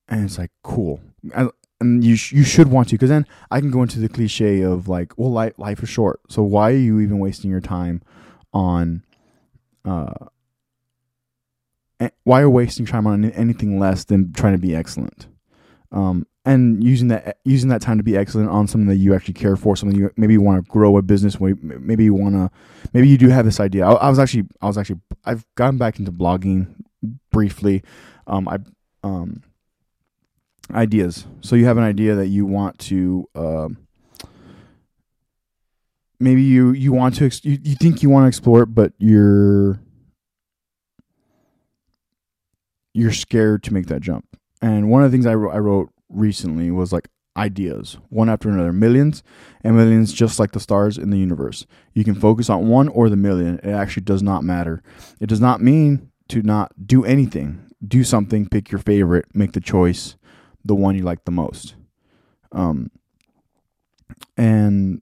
and 0.08 0.24
it's 0.24 0.38
like 0.38 0.50
cool. 0.62 1.00
I, 1.36 1.48
and 1.80 2.02
you 2.02 2.16
sh- 2.16 2.32
you 2.32 2.44
should 2.44 2.68
want 2.68 2.88
to 2.88 2.94
because 2.94 3.10
then 3.10 3.26
I 3.50 3.60
can 3.60 3.70
go 3.70 3.82
into 3.82 4.00
the 4.00 4.08
cliche 4.08 4.62
of 4.62 4.88
like, 4.88 5.12
well, 5.16 5.30
life 5.30 5.54
life 5.58 5.82
is 5.82 5.88
short, 5.88 6.20
so 6.28 6.42
why 6.42 6.70
are 6.70 6.76
you 6.76 7.00
even 7.00 7.18
wasting 7.18 7.50
your 7.50 7.60
time 7.60 8.02
on, 8.52 9.04
uh, 9.84 10.14
why 12.24 12.40
are 12.40 12.44
you 12.44 12.50
wasting 12.50 12.86
time 12.86 13.06
on 13.06 13.24
anything 13.26 13.78
less 13.78 14.04
than 14.04 14.32
trying 14.32 14.54
to 14.54 14.58
be 14.58 14.74
excellent? 14.74 15.28
Um, 15.92 16.26
and 16.48 16.82
using 16.82 17.08
that 17.08 17.36
using 17.44 17.68
that 17.68 17.82
time 17.82 17.98
to 17.98 18.02
be 18.02 18.16
excellent 18.16 18.48
on 18.48 18.66
something 18.66 18.88
that 18.88 18.96
you 18.96 19.14
actually 19.14 19.34
care 19.34 19.54
for, 19.54 19.76
something 19.76 19.98
you 19.98 20.10
maybe 20.16 20.32
you 20.32 20.40
want 20.40 20.64
to 20.64 20.70
grow 20.70 20.96
a 20.96 21.02
business, 21.02 21.38
maybe 21.38 22.04
you 22.04 22.14
want 22.14 22.34
to, 22.34 22.50
maybe 22.94 23.06
you 23.06 23.18
do 23.18 23.28
have 23.28 23.44
this 23.44 23.60
idea. 23.60 23.86
I, 23.86 23.92
I, 23.92 24.08
was 24.08 24.18
actually, 24.18 24.44
I 24.62 24.66
was 24.66 24.78
actually, 24.78 25.00
I've 25.26 25.44
gotten 25.56 25.76
back 25.76 25.98
into 25.98 26.10
blogging 26.10 26.74
briefly. 27.30 27.82
Um, 28.26 28.48
I, 28.48 28.58
um, 29.04 29.42
ideas. 30.72 31.26
So 31.42 31.54
you 31.54 31.66
have 31.66 31.76
an 31.76 31.84
idea 31.84 32.14
that 32.14 32.28
you 32.28 32.46
want 32.46 32.78
to, 32.78 33.28
uh, 33.34 33.68
maybe 36.18 36.42
you 36.42 36.72
you 36.72 36.92
want 36.92 37.14
to, 37.16 37.26
ex- 37.26 37.44
you, 37.44 37.58
you 37.62 37.74
think 37.74 38.02
you 38.02 38.08
want 38.08 38.24
to 38.24 38.28
explore 38.28 38.62
it, 38.62 38.68
but 38.68 38.94
you're 38.96 39.80
you're 42.94 43.12
scared 43.12 43.64
to 43.64 43.74
make 43.74 43.86
that 43.88 44.00
jump. 44.00 44.24
And 44.62 44.90
one 44.90 45.04
of 45.04 45.10
the 45.10 45.14
things 45.14 45.26
I 45.26 45.34
wrote, 45.34 45.52
I 45.52 45.58
wrote 45.58 45.90
recently 46.08 46.70
was 46.70 46.92
like 46.92 47.08
ideas, 47.36 47.98
one 48.08 48.28
after 48.28 48.48
another, 48.48 48.72
millions 48.72 49.22
and 49.62 49.76
millions, 49.76 50.12
just 50.12 50.38
like 50.38 50.52
the 50.52 50.60
stars 50.60 50.98
in 50.98 51.10
the 51.10 51.18
universe. 51.18 51.66
You 51.94 52.04
can 52.04 52.14
focus 52.14 52.50
on 52.50 52.68
one 52.68 52.88
or 52.88 53.08
the 53.08 53.16
million. 53.16 53.58
It 53.62 53.70
actually 53.70 54.02
does 54.02 54.22
not 54.22 54.42
matter. 54.42 54.82
It 55.20 55.28
does 55.28 55.40
not 55.40 55.62
mean 55.62 56.10
to 56.28 56.42
not 56.42 56.72
do 56.86 57.04
anything. 57.04 57.64
Do 57.86 58.02
something, 58.02 58.48
pick 58.48 58.72
your 58.72 58.80
favorite, 58.80 59.26
make 59.34 59.52
the 59.52 59.60
choice, 59.60 60.16
the 60.64 60.74
one 60.74 60.96
you 60.96 61.02
like 61.02 61.24
the 61.24 61.30
most. 61.30 61.76
Um, 62.50 62.90
and 64.36 65.00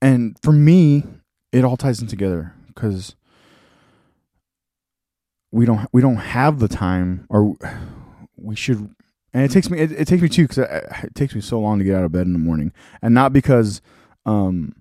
and 0.00 0.36
for 0.42 0.52
me, 0.52 1.04
it 1.52 1.64
all 1.64 1.76
ties 1.76 2.00
in 2.00 2.06
together 2.06 2.54
because 2.68 3.16
we 5.50 5.66
don't 5.66 5.88
we 5.92 6.00
don't 6.00 6.16
have 6.16 6.60
the 6.60 6.68
time, 6.68 7.26
or 7.28 7.56
we 8.36 8.54
should 8.54 8.94
and 9.36 9.44
it 9.44 9.50
takes 9.50 9.68
me 9.68 9.78
it, 9.78 9.92
it 9.92 10.08
takes 10.08 10.22
me 10.22 10.30
too 10.30 10.48
because 10.48 10.58
it, 10.58 11.14
takes 11.14 11.34
me 11.34 11.42
so 11.42 11.60
long 11.60 11.78
to 11.78 11.84
get 11.84 11.94
out 11.94 12.04
of 12.04 12.10
bed 12.10 12.26
in 12.26 12.32
the 12.32 12.38
morning, 12.38 12.72
and 13.02 13.12
not 13.12 13.34
because 13.34 13.82
um, 14.24 14.74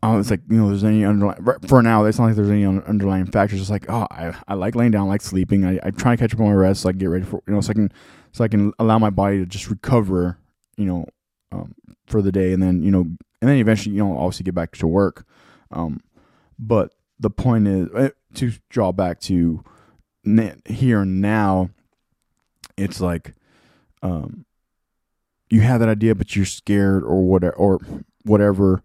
oh, 0.00 0.20
it's 0.20 0.30
like 0.30 0.42
you 0.48 0.58
know 0.58 0.68
there's 0.68 0.84
any 0.84 1.04
underlying 1.04 1.42
for 1.66 1.82
now. 1.82 2.04
It's 2.04 2.20
not 2.20 2.26
like 2.26 2.36
there's 2.36 2.50
any 2.50 2.64
underlying 2.64 3.26
factors. 3.26 3.60
It's 3.60 3.68
like 3.68 3.86
oh, 3.88 4.06
I, 4.12 4.32
I 4.46 4.54
like 4.54 4.76
laying 4.76 4.92
down, 4.92 5.08
I 5.08 5.10
like 5.10 5.22
sleeping. 5.22 5.64
I 5.64 5.80
I 5.82 5.90
try 5.90 6.14
to 6.14 6.20
catch 6.20 6.32
up 6.32 6.38
on 6.38 6.46
my 6.46 6.52
rest 6.52 6.82
so 6.82 6.88
I 6.88 6.92
can 6.92 7.00
get 7.00 7.06
ready 7.06 7.24
for 7.24 7.42
you 7.48 7.54
know 7.54 7.60
so 7.60 7.70
I 7.70 7.74
can 7.74 7.92
so 8.30 8.44
I 8.44 8.48
can 8.48 8.72
allow 8.78 9.00
my 9.00 9.10
body 9.10 9.38
to 9.38 9.46
just 9.46 9.68
recover, 9.68 10.38
you 10.76 10.84
know, 10.84 11.06
um, 11.50 11.74
for 12.06 12.22
the 12.22 12.30
day, 12.30 12.52
and 12.52 12.62
then 12.62 12.84
you 12.84 12.92
know, 12.92 13.00
and 13.00 13.50
then 13.50 13.56
eventually 13.56 13.96
you 13.96 14.04
know 14.04 14.16
obviously 14.16 14.44
get 14.44 14.54
back 14.54 14.70
to 14.76 14.86
work. 14.86 15.26
Um, 15.72 15.98
but 16.60 16.94
the 17.18 17.30
point 17.30 17.66
is 17.66 17.88
eh, 17.96 18.10
to 18.34 18.52
draw 18.70 18.92
back 18.92 19.18
to 19.22 19.64
here 20.64 21.00
and 21.00 21.20
now 21.20 21.70
it's 22.82 23.00
like 23.00 23.34
um 24.02 24.44
you 25.50 25.60
have 25.60 25.80
that 25.80 25.88
idea 25.88 26.14
but 26.14 26.34
you're 26.34 26.44
scared 26.44 27.02
or 27.02 27.22
whatever 27.22 27.54
or 27.54 27.78
whatever 28.24 28.82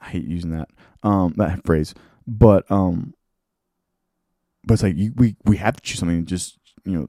i 0.00 0.08
hate 0.10 0.24
using 0.24 0.50
that 0.50 0.68
um 1.02 1.32
that 1.36 1.64
phrase 1.64 1.94
but 2.26 2.70
um 2.70 3.14
but 4.64 4.74
it's 4.74 4.82
like 4.82 4.96
you, 4.96 5.12
we 5.16 5.36
we 5.44 5.56
have 5.56 5.76
to 5.76 5.82
choose 5.82 6.00
something 6.00 6.24
just 6.26 6.58
you 6.84 6.92
know 6.92 7.08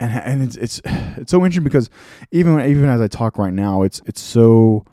and 0.00 0.12
and 0.12 0.42
it's 0.42 0.56
it's 0.56 0.80
it's 1.16 1.30
so 1.30 1.38
interesting 1.44 1.64
because 1.64 1.90
even 2.30 2.60
even 2.60 2.84
as 2.84 3.00
I 3.00 3.08
talk 3.08 3.38
right 3.38 3.52
now, 3.52 3.82
it's 3.82 4.00
it's 4.06 4.20
so 4.20 4.84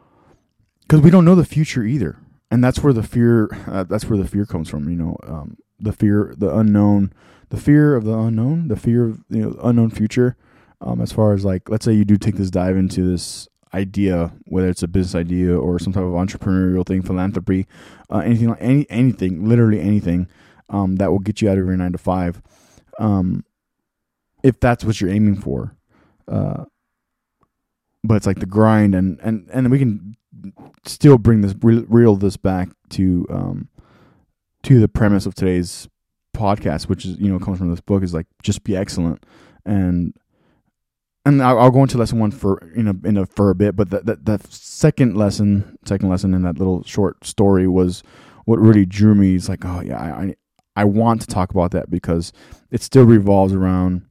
because 0.82 1.02
we 1.02 1.10
don't 1.10 1.26
know 1.26 1.36
the 1.36 1.46
future 1.46 1.84
either, 1.84 2.18
and 2.52 2.64
that's 2.64 2.80
where 2.80 2.94
the 2.94 3.04
fear 3.04 3.50
uh, 3.68 3.84
that's 3.84 4.06
where 4.06 4.18
the 4.18 4.28
fear 4.28 4.46
comes 4.46 4.70
from. 4.70 4.90
You 4.90 4.96
know, 4.96 5.18
um, 5.24 5.58
the 5.80 5.94
fear, 5.94 6.34
the 6.38 6.56
unknown, 6.56 7.14
the 7.50 7.58
fear 7.58 7.96
of 7.96 8.04
the 8.04 8.18
unknown, 8.18 8.68
the 8.68 8.76
fear 8.76 9.06
of 9.06 9.24
you 9.30 9.42
know 9.42 9.60
unknown 9.64 9.92
future. 9.92 10.36
Um, 10.82 11.02
as 11.02 11.12
far 11.12 11.34
as 11.34 11.46
like, 11.46 11.70
let's 11.70 11.86
say 11.86 11.94
you 11.94 12.06
do 12.06 12.18
take 12.18 12.36
this 12.36 12.52
dive 12.52 12.76
into 12.76 13.10
this 13.10 13.48
idea, 13.74 14.34
whether 14.46 14.70
it's 14.70 14.84
a 14.84 14.88
business 14.88 15.16
idea 15.16 15.58
or 15.58 15.80
some 15.80 15.94
type 15.94 16.04
of 16.04 16.12
entrepreneurial 16.12 16.86
thing, 16.86 17.02
philanthropy, 17.02 17.68
uh, 18.10 18.20
anything 18.20 18.50
like 18.50 18.62
any 18.62 18.86
anything, 18.90 19.48
literally 19.48 19.80
anything, 19.80 20.28
um, 20.70 20.98
that 20.98 21.12
will 21.12 21.20
get 21.20 21.42
you 21.42 21.50
out 21.50 21.58
of 21.58 21.66
your 21.66 21.76
nine 21.78 21.92
to 21.92 21.98
five, 21.98 22.42
um, 23.00 23.44
if 24.44 24.60
that's 24.60 24.84
what 24.84 25.00
you're 25.00 25.10
aiming 25.10 25.36
for. 25.36 25.76
Uh, 26.28 26.66
but 28.04 28.16
it's 28.16 28.28
like 28.28 28.40
the 28.40 28.46
grind, 28.46 28.96
and 28.96 29.20
and 29.22 29.50
and 29.52 29.72
we 29.72 29.80
can 29.80 30.16
still 30.86 31.18
bring 31.18 31.42
this 31.42 31.56
reel 31.62 32.16
this 32.16 32.38
back 32.38 32.70
to 32.90 33.26
um, 33.30 33.70
to 34.66 34.80
the 34.80 34.88
premise 34.88 35.26
of 35.26 35.36
today's 35.36 35.88
podcast, 36.36 36.90
which 36.90 37.06
is 37.06 37.18
you 37.20 37.32
know 37.32 37.40
comes 37.40 37.60
from 37.60 37.70
this 37.70 37.82
book, 37.82 38.04
is 38.04 38.14
like 38.14 38.28
just 38.44 38.64
be 38.64 38.76
excellent, 38.76 39.24
and 39.66 40.14
and 41.24 41.42
I'll, 41.42 41.60
I'll 41.60 41.72
go 41.72 41.84
into 41.84 41.98
lesson 41.98 42.20
one 42.20 42.32
for 42.32 42.58
in 42.76 42.88
a 42.88 43.08
in 43.08 43.18
a 43.18 43.26
for 43.28 43.50
a 43.52 43.56
bit, 43.56 43.76
but 43.76 43.92
that 43.92 44.06
that 44.06 44.26
that 44.26 44.52
second 44.52 45.16
lesson, 45.16 45.78
second 45.86 46.10
lesson 46.10 46.34
in 46.34 46.42
that 46.42 46.58
little 46.58 46.84
short 46.84 47.26
story 47.26 47.68
was 47.68 48.04
what 48.46 48.60
really 48.60 48.86
drew 48.86 49.16
me. 49.16 49.36
It's 49.36 49.50
like, 49.50 49.64
oh 49.66 49.82
yeah, 49.82 50.02
I 50.02 50.36
I 50.76 50.86
want 50.86 51.22
to 51.22 51.28
talk 51.28 51.52
about 51.52 51.72
that 51.72 51.90
because 51.90 52.34
it 52.72 52.82
still 52.82 53.06
revolves 53.06 53.54
around 53.54 54.02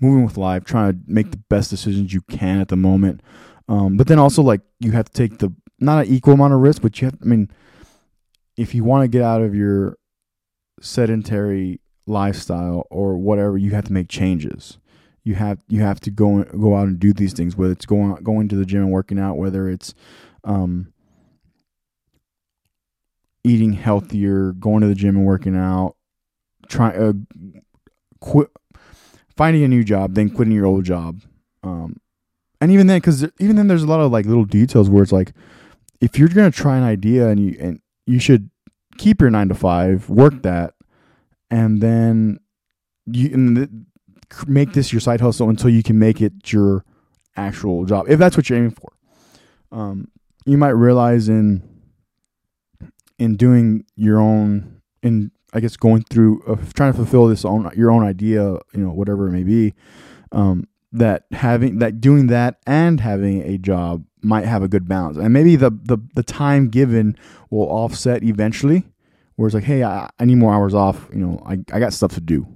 moving 0.00 0.24
with 0.24 0.36
life, 0.36 0.64
trying 0.64 0.92
to 0.92 0.98
make 1.06 1.30
the 1.30 1.36
best 1.48 1.70
decisions 1.70 2.12
you 2.12 2.22
can 2.22 2.60
at 2.60 2.68
the 2.68 2.76
moment, 2.76 3.22
Um, 3.68 3.96
but 3.96 4.08
then 4.08 4.18
also 4.18 4.42
like 4.42 4.62
you 4.80 4.90
have 4.92 5.06
to 5.06 5.12
take 5.12 5.38
the 5.38 5.54
not 5.78 6.06
an 6.06 6.12
equal 6.12 6.34
amount 6.34 6.54
of 6.54 6.60
risk, 6.60 6.82
but 6.82 7.00
you 7.00 7.06
have. 7.06 7.18
I 7.22 7.24
mean, 7.24 7.48
if 8.56 8.74
you 8.74 8.84
want 8.84 9.04
to 9.04 9.08
get 9.08 9.22
out 9.22 9.42
of 9.42 9.54
your 9.54 9.96
sedentary 10.80 11.80
lifestyle 12.06 12.86
or 12.90 13.16
whatever, 13.16 13.56
you 13.56 13.70
have 13.72 13.84
to 13.86 13.92
make 13.92 14.08
changes. 14.08 14.78
You 15.24 15.36
have 15.36 15.60
you 15.68 15.82
have 15.82 16.00
to 16.00 16.10
go 16.10 16.42
go 16.44 16.76
out 16.76 16.88
and 16.88 16.98
do 16.98 17.12
these 17.12 17.32
things. 17.32 17.56
Whether 17.56 17.72
it's 17.72 17.86
going 17.86 18.14
going 18.22 18.48
to 18.48 18.56
the 18.56 18.66
gym 18.66 18.82
and 18.82 18.90
working 18.90 19.18
out, 19.18 19.36
whether 19.36 19.68
it's 19.68 19.94
um, 20.42 20.92
eating 23.44 23.74
healthier, 23.74 24.52
going 24.52 24.80
to 24.80 24.88
the 24.88 24.94
gym 24.94 25.16
and 25.16 25.26
working 25.26 25.56
out, 25.56 25.94
trying 26.68 27.00
uh, 27.00 27.12
quit 28.20 28.48
finding 29.36 29.62
a 29.62 29.68
new 29.68 29.84
job, 29.84 30.14
then 30.14 30.30
quitting 30.30 30.54
your 30.54 30.66
old 30.66 30.84
job. 30.84 31.20
Um, 31.62 32.00
and 32.60 32.70
even 32.70 32.86
then, 32.86 32.98
because 32.98 33.24
even 33.38 33.56
then, 33.56 33.68
there's 33.68 33.82
a 33.82 33.88
lot 33.88 34.00
of 34.00 34.10
like 34.10 34.26
little 34.26 34.44
details 34.44 34.90
where 34.90 35.02
it's 35.02 35.12
like, 35.12 35.32
if 36.00 36.18
you're 36.18 36.28
gonna 36.28 36.50
try 36.50 36.76
an 36.76 36.84
idea 36.84 37.28
and 37.28 37.38
you 37.38 37.56
and 37.60 37.80
you 38.06 38.18
should 38.18 38.50
keep 38.98 39.20
your 39.20 39.30
nine 39.30 39.48
to 39.48 39.54
five, 39.54 40.08
work 40.08 40.42
that, 40.42 40.74
and 41.50 41.80
then 41.80 42.40
you 43.06 43.30
and 43.32 43.86
make 44.46 44.72
this 44.72 44.92
your 44.92 45.00
side 45.00 45.20
hustle 45.20 45.48
until 45.48 45.70
you 45.70 45.82
can 45.82 45.98
make 45.98 46.20
it 46.20 46.52
your 46.52 46.84
actual 47.36 47.84
job, 47.84 48.06
if 48.08 48.18
that's 48.18 48.36
what 48.36 48.48
you're 48.48 48.58
aiming 48.58 48.70
for. 48.70 48.92
Um, 49.70 50.08
you 50.44 50.58
might 50.58 50.70
realize 50.70 51.28
in 51.28 51.62
in 53.18 53.36
doing 53.36 53.84
your 53.96 54.18
own 54.18 54.80
in 55.02 55.30
I 55.52 55.60
guess 55.60 55.76
going 55.76 56.02
through 56.02 56.42
uh, 56.46 56.56
trying 56.74 56.92
to 56.92 56.96
fulfill 56.96 57.26
this 57.26 57.44
own 57.44 57.70
your 57.76 57.90
own 57.90 58.02
idea, 58.02 58.42
you 58.72 58.80
know, 58.80 58.90
whatever 58.90 59.28
it 59.28 59.32
may 59.32 59.44
be, 59.44 59.74
um, 60.32 60.66
that 60.92 61.24
having 61.32 61.78
that 61.78 62.00
doing 62.00 62.28
that 62.28 62.58
and 62.66 63.00
having 63.00 63.42
a 63.42 63.58
job 63.58 64.04
might 64.22 64.46
have 64.46 64.62
a 64.62 64.68
good 64.68 64.88
balance, 64.88 65.16
and 65.16 65.32
maybe 65.32 65.56
the 65.56 65.70
the, 65.70 65.98
the 66.14 66.22
time 66.22 66.68
given 66.68 67.16
will 67.52 67.68
offset 67.68 68.22
eventually. 68.24 68.84
Where 69.36 69.46
it's 69.46 69.54
like, 69.54 69.64
hey, 69.64 69.82
I, 69.82 70.10
I 70.18 70.24
need 70.24 70.36
more 70.36 70.52
hours 70.52 70.74
off. 70.74 71.08
You 71.12 71.20
know, 71.20 71.42
I, 71.46 71.52
I 71.72 71.78
got 71.78 71.92
stuff 71.92 72.14
to 72.14 72.20
do. 72.20 72.46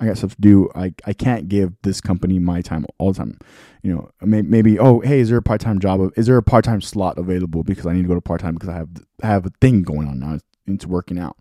I 0.00 0.06
got 0.06 0.18
stuff 0.18 0.34
to 0.34 0.40
do. 0.40 0.68
I, 0.74 0.92
I 1.06 1.12
can't 1.12 1.48
give 1.48 1.72
this 1.82 2.00
company 2.00 2.38
my 2.38 2.60
time 2.60 2.86
all 2.98 3.12
the 3.12 3.18
time. 3.18 3.38
You 3.82 3.94
know, 3.94 4.10
maybe, 4.20 4.48
maybe 4.48 4.78
oh, 4.78 5.00
hey, 5.00 5.20
is 5.20 5.28
there 5.28 5.38
a 5.38 5.42
part 5.42 5.60
time 5.60 5.78
job? 5.78 6.12
Is 6.16 6.26
there 6.26 6.36
a 6.36 6.42
part 6.42 6.64
time 6.64 6.80
slot 6.80 7.18
available? 7.18 7.62
Because 7.62 7.86
I 7.86 7.92
need 7.92 8.02
to 8.02 8.08
go 8.08 8.14
to 8.14 8.20
part 8.20 8.40
time 8.40 8.54
because 8.54 8.68
I 8.68 8.74
have 8.74 8.88
I 9.22 9.26
have 9.26 9.46
a 9.46 9.52
thing 9.60 9.82
going 9.82 10.08
on 10.08 10.18
now 10.18 10.38
It's 10.66 10.86
working 10.86 11.18
out. 11.18 11.36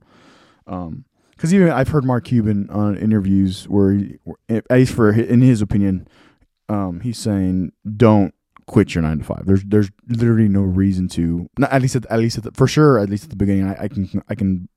Um, 0.67 1.05
because 1.31 1.53
even 1.53 1.69
I've 1.69 1.89
heard 1.89 2.03
Mark 2.03 2.25
Cuban 2.25 2.67
on 2.71 2.97
interviews 2.97 3.65
where, 3.69 3.91
he, 3.91 4.17
at 4.49 4.65
least 4.71 4.93
for 4.93 5.11
in 5.11 5.41
his 5.41 5.61
opinion, 5.61 6.07
um, 6.67 7.01
he's 7.01 7.19
saying 7.19 7.73
don't 7.95 8.33
quit 8.67 8.93
your 8.93 9.01
nine 9.01 9.19
to 9.19 9.24
five. 9.24 9.45
There's 9.45 9.63
there's 9.63 9.89
literally 10.07 10.47
no 10.47 10.62
reason 10.62 11.07
to. 11.09 11.50
Not, 11.57 11.71
at 11.71 11.81
least 11.81 11.95
at, 11.95 12.05
at 12.07 12.19
least 12.19 12.38
at 12.38 12.43
the, 12.43 12.51
for 12.51 12.67
sure. 12.67 13.00
At 13.00 13.09
least 13.09 13.25
at 13.25 13.29
the 13.31 13.36
beginning, 13.36 13.67
I, 13.67 13.83
I 13.83 13.88
can 13.88 14.24
I 14.29 14.36
can 14.36 14.69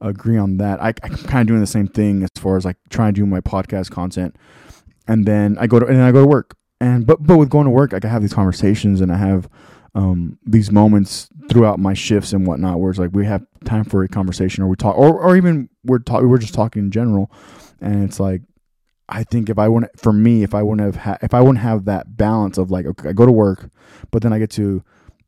agree 0.00 0.38
on 0.38 0.58
that. 0.58 0.80
I, 0.80 0.88
I'm 1.02 1.16
kind 1.16 1.40
of 1.40 1.46
doing 1.48 1.60
the 1.60 1.66
same 1.66 1.88
thing 1.88 2.22
as 2.22 2.30
far 2.36 2.56
as 2.56 2.64
like 2.64 2.76
trying 2.90 3.14
to 3.14 3.20
do 3.20 3.26
my 3.26 3.40
podcast 3.40 3.90
content, 3.90 4.36
and 5.08 5.26
then 5.26 5.56
I 5.58 5.66
go 5.66 5.80
to 5.80 5.86
and 5.86 5.96
then 5.96 6.04
I 6.04 6.12
go 6.12 6.22
to 6.22 6.28
work. 6.28 6.56
And 6.80 7.06
but 7.06 7.22
but 7.22 7.38
with 7.38 7.50
going 7.50 7.64
to 7.64 7.70
work, 7.70 7.92
I 7.94 8.06
have 8.06 8.22
these 8.22 8.34
conversations 8.34 9.00
and 9.00 9.10
I 9.10 9.16
have 9.16 9.48
um, 9.94 10.38
these 10.44 10.70
moments 10.70 11.28
throughout 11.48 11.78
my 11.78 11.94
shifts 11.94 12.34
and 12.34 12.46
whatnot, 12.46 12.78
where 12.78 12.90
it's 12.90 12.98
like 12.98 13.10
we 13.14 13.24
have 13.24 13.46
time 13.64 13.84
for 13.84 14.02
a 14.02 14.08
conversation, 14.08 14.62
or 14.62 14.68
we 14.68 14.76
talk, 14.76 14.96
or 14.96 15.18
or 15.18 15.36
even 15.36 15.70
we're 15.84 15.98
talking, 15.98 16.28
we're 16.28 16.38
just 16.38 16.52
talking 16.52 16.84
in 16.84 16.90
general, 16.90 17.30
and 17.80 18.04
it's 18.04 18.20
like 18.20 18.42
I 19.08 19.24
think 19.24 19.48
if 19.48 19.58
I 19.58 19.68
wouldn't, 19.68 19.98
for 19.98 20.12
me, 20.12 20.42
if 20.42 20.54
I 20.54 20.62
wouldn't 20.62 20.84
have, 20.84 21.02
ha- 21.02 21.18
if 21.22 21.32
I 21.32 21.40
wouldn't 21.40 21.58
have 21.58 21.84
that 21.84 22.16
balance 22.16 22.58
of 22.58 22.70
like, 22.70 22.86
okay, 22.86 23.10
I 23.10 23.12
go 23.12 23.26
to 23.26 23.32
work, 23.32 23.70
but 24.10 24.22
then 24.22 24.32
I 24.32 24.38
get 24.38 24.50
to 24.52 24.82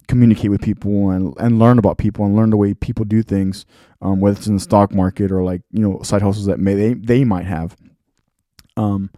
communicate 0.09 0.51
with 0.51 0.63
people 0.63 1.11
and 1.11 1.35
and 1.39 1.59
learn 1.59 1.79
about 1.79 1.99
people 1.99 2.25
and 2.25 2.35
learn 2.35 2.51
the 2.51 2.57
way 2.57 2.75
people 2.75 3.05
do 3.05 3.23
things, 3.23 3.67
um, 4.03 4.21
whether 4.21 4.37
it's 4.37 4.47
in 4.47 4.55
the 4.55 4.61
stock 4.61 4.93
market 4.93 5.31
or 5.31 5.43
like 5.45 5.63
you 5.71 5.81
know 5.81 6.03
side 6.03 6.23
hustles 6.23 6.47
that 6.47 6.59
may 6.59 6.75
they 6.75 6.95
they 6.95 7.25
might 7.25 7.45
have. 7.45 7.77
Um, 8.77 9.11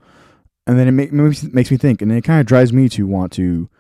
and 0.67 0.79
then 0.79 0.89
it 0.89 0.93
make, 0.93 1.13
makes 1.13 1.43
makes 1.45 1.71
me 1.71 1.77
think, 1.77 2.03
and 2.03 2.13
it 2.13 2.25
kind 2.25 2.41
of 2.41 2.47
drives 2.47 2.73
me 2.73 2.89
to 2.91 3.07
want 3.07 3.33
to 3.33 3.71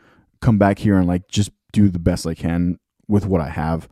come 0.41 0.59
back 0.59 0.79
here 0.79 0.97
and 0.97 1.07
like 1.07 1.29
just 1.29 1.51
do 1.73 1.89
the 1.89 1.99
best 1.99 2.27
I 2.27 2.35
can 2.35 2.79
with 3.07 3.27
what 3.27 3.41
I 3.41 3.49
have, 3.49 3.89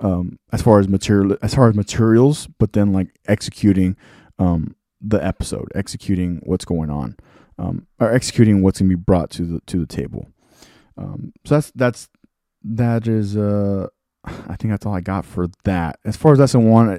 um, 0.00 0.38
as 0.52 0.62
far 0.62 0.80
as 0.80 0.88
material, 0.88 1.36
as 1.42 1.54
far 1.54 1.68
as 1.68 1.74
materials, 1.74 2.48
but 2.58 2.72
then 2.72 2.92
like 2.92 3.08
executing, 3.28 3.96
um, 4.38 4.74
the 5.02 5.24
episode, 5.24 5.68
executing 5.74 6.40
what's 6.44 6.64
going 6.64 6.90
on, 6.90 7.16
um, 7.58 7.86
or 7.98 8.12
executing 8.12 8.62
what's 8.62 8.80
gonna 8.80 8.88
be 8.88 8.94
brought 8.94 9.30
to 9.30 9.42
the 9.42 9.60
to 9.66 9.78
the 9.78 9.86
table. 9.86 10.28
Um, 10.96 11.32
so 11.44 11.56
that's 11.56 11.70
that's 11.74 12.08
that 12.64 13.08
is 13.08 13.36
uh, 13.36 13.88
I 14.24 14.56
think 14.56 14.72
that's 14.72 14.86
all 14.86 14.94
I 14.94 15.00
got 15.00 15.24
for 15.24 15.48
that. 15.64 15.98
As 16.04 16.16
far 16.16 16.32
as 16.32 16.38
lesson 16.38 16.68
one, 16.68 16.98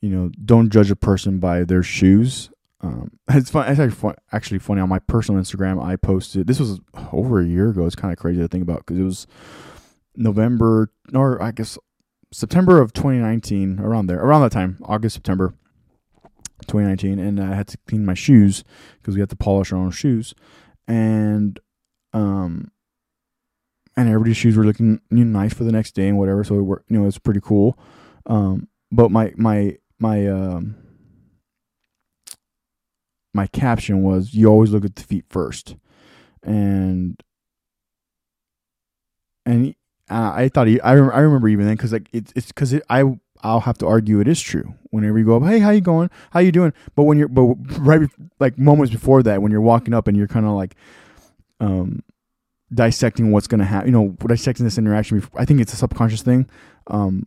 you 0.00 0.10
know, 0.10 0.30
don't 0.44 0.70
judge 0.70 0.90
a 0.90 0.96
person 0.96 1.38
by 1.38 1.64
their 1.64 1.82
shoes. 1.82 2.50
Um, 2.82 3.12
it's 3.30 3.50
fun. 3.50 3.68
It's 3.70 3.80
actually, 3.80 3.96
fun, 3.96 4.14
actually 4.32 4.58
funny 4.58 4.80
on 4.80 4.88
my 4.88 4.98
personal 4.98 5.40
Instagram. 5.40 5.82
I 5.82 5.96
posted 5.96 6.46
this 6.46 6.60
was 6.60 6.80
over 7.12 7.40
a 7.40 7.46
year 7.46 7.70
ago. 7.70 7.86
It's 7.86 7.96
kind 7.96 8.12
of 8.12 8.18
crazy 8.18 8.40
to 8.40 8.48
think 8.48 8.62
about 8.62 8.78
because 8.78 8.98
it 8.98 9.04
was 9.04 9.26
November 10.16 10.90
or 11.14 11.42
I 11.42 11.52
guess 11.52 11.78
September 12.32 12.80
of 12.80 12.92
2019, 12.92 13.80
around 13.80 14.06
there, 14.06 14.20
around 14.20 14.42
that 14.42 14.52
time, 14.52 14.78
August 14.84 15.14
September 15.14 15.54
2019, 16.70 17.18
and 17.18 17.40
I 17.40 17.54
had 17.54 17.68
to 17.68 17.78
clean 17.88 18.04
my 18.04 18.14
shoes 18.14 18.64
because 19.00 19.14
we 19.14 19.20
had 19.20 19.30
to 19.30 19.36
polish 19.36 19.72
our 19.72 19.78
own 19.78 19.90
shoes, 19.90 20.34
and 20.88 21.58
um, 22.12 22.70
and 23.96 24.08
everybody's 24.08 24.36
shoes 24.36 24.56
were 24.56 24.64
looking 24.64 25.00
you 25.10 25.24
know, 25.24 25.40
nice 25.40 25.54
for 25.54 25.64
the 25.64 25.72
next 25.72 25.92
day 25.92 26.08
and 26.08 26.18
whatever. 26.18 26.44
So 26.44 26.56
it 26.56 26.62
were, 26.62 26.84
you 26.88 26.98
know 26.98 27.06
it's 27.06 27.18
pretty 27.18 27.40
cool. 27.40 27.78
Um, 28.26 28.68
but 28.90 29.10
my 29.10 29.32
my 29.36 29.76
my 29.98 30.26
um 30.26 30.76
my 33.34 33.46
caption 33.46 34.02
was 34.02 34.34
you 34.34 34.48
always 34.48 34.70
look 34.70 34.84
at 34.84 34.96
the 34.96 35.02
feet 35.02 35.24
first 35.28 35.76
and 36.42 37.22
and 39.46 39.74
uh, 40.10 40.32
I 40.34 40.48
thought 40.48 40.66
he, 40.66 40.80
I, 40.80 40.92
I 40.92 41.20
remember 41.20 41.48
even 41.48 41.66
then 41.66 41.76
because 41.76 41.92
like 41.92 42.08
it's 42.12 42.32
it's 42.34 42.48
because 42.48 42.72
it, 42.72 42.82
I 42.90 43.04
I'll 43.42 43.60
have 43.60 43.78
to 43.78 43.86
argue 43.86 44.20
it 44.20 44.28
is 44.28 44.40
true. 44.40 44.74
Whenever 44.90 45.18
you 45.18 45.24
go 45.24 45.36
up 45.36 45.44
hey 45.44 45.58
how 45.58 45.70
you 45.70 45.80
going? 45.80 46.10
How 46.30 46.40
you 46.40 46.52
doing? 46.52 46.72
But 46.94 47.04
when 47.04 47.18
you're 47.18 47.28
but 47.28 47.56
right 47.78 48.08
like 48.38 48.58
moments 48.58 48.92
before 48.92 49.22
that 49.22 49.42
when 49.42 49.52
you're 49.52 49.60
walking 49.60 49.94
up 49.94 50.08
and 50.08 50.16
you're 50.16 50.28
kind 50.28 50.46
of 50.46 50.52
like 50.52 50.74
um 51.60 52.02
dissecting 52.72 53.32
what's 53.32 53.48
gonna 53.48 53.64
happen 53.64 53.88
you 53.88 53.92
know 53.92 54.16
dissecting 54.26 54.64
this 54.64 54.78
interaction 54.78 55.22
I 55.34 55.44
think 55.44 55.60
it's 55.60 55.72
a 55.72 55.76
subconscious 55.76 56.22
thing 56.22 56.48
um 56.86 57.26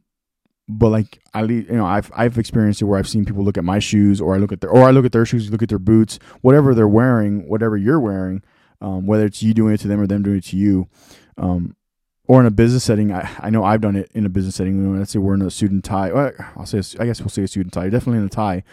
but 0.67 0.89
like 0.89 1.21
I 1.33 1.43
you 1.43 1.65
know 1.69 1.85
I've 1.85 2.11
I've 2.15 2.37
experienced 2.37 2.81
it 2.81 2.85
where 2.85 2.97
I've 2.97 3.07
seen 3.07 3.25
people 3.25 3.43
look 3.43 3.57
at 3.57 3.63
my 3.63 3.79
shoes 3.79 4.21
or 4.21 4.33
I 4.33 4.37
look 4.37 4.51
at 4.51 4.61
their 4.61 4.69
or 4.69 4.83
I 4.83 4.91
look 4.91 5.05
at 5.05 5.11
their 5.11 5.25
shoes, 5.25 5.51
look 5.51 5.61
at 5.61 5.69
their 5.69 5.79
boots, 5.79 6.19
whatever 6.41 6.73
they're 6.73 6.87
wearing, 6.87 7.47
whatever 7.47 7.75
you're 7.75 7.99
wearing, 7.99 8.41
um, 8.81 9.05
whether 9.05 9.25
it's 9.25 9.43
you 9.43 9.53
doing 9.53 9.73
it 9.73 9.79
to 9.81 9.87
them 9.87 9.99
or 9.99 10.07
them 10.07 10.23
doing 10.23 10.37
it 10.37 10.45
to 10.45 10.57
you, 10.57 10.87
um, 11.37 11.75
or 12.33 12.39
in 12.39 12.47
a 12.47 12.51
business 12.51 12.83
setting. 12.83 13.11
I, 13.13 13.29
I 13.41 13.51
know 13.51 13.63
I've 13.63 13.81
done 13.81 13.95
it 13.95 14.09
in 14.15 14.25
a 14.25 14.29
business 14.29 14.55
setting. 14.55 14.97
Let's 14.97 15.11
say 15.11 15.19
we're 15.19 15.35
in 15.35 15.43
a 15.43 15.51
suit 15.51 15.69
and 15.69 15.83
tie. 15.83 16.09
I'll 16.55 16.65
say 16.65 16.81
I 16.99 17.05
guess 17.05 17.19
we'll 17.19 17.29
say 17.29 17.43
a 17.43 17.47
suit 17.47 17.65
and 17.67 17.71
tie. 17.71 17.89
Definitely 17.89 18.21
in 18.21 18.25
a 18.25 18.29
tie, 18.29 18.63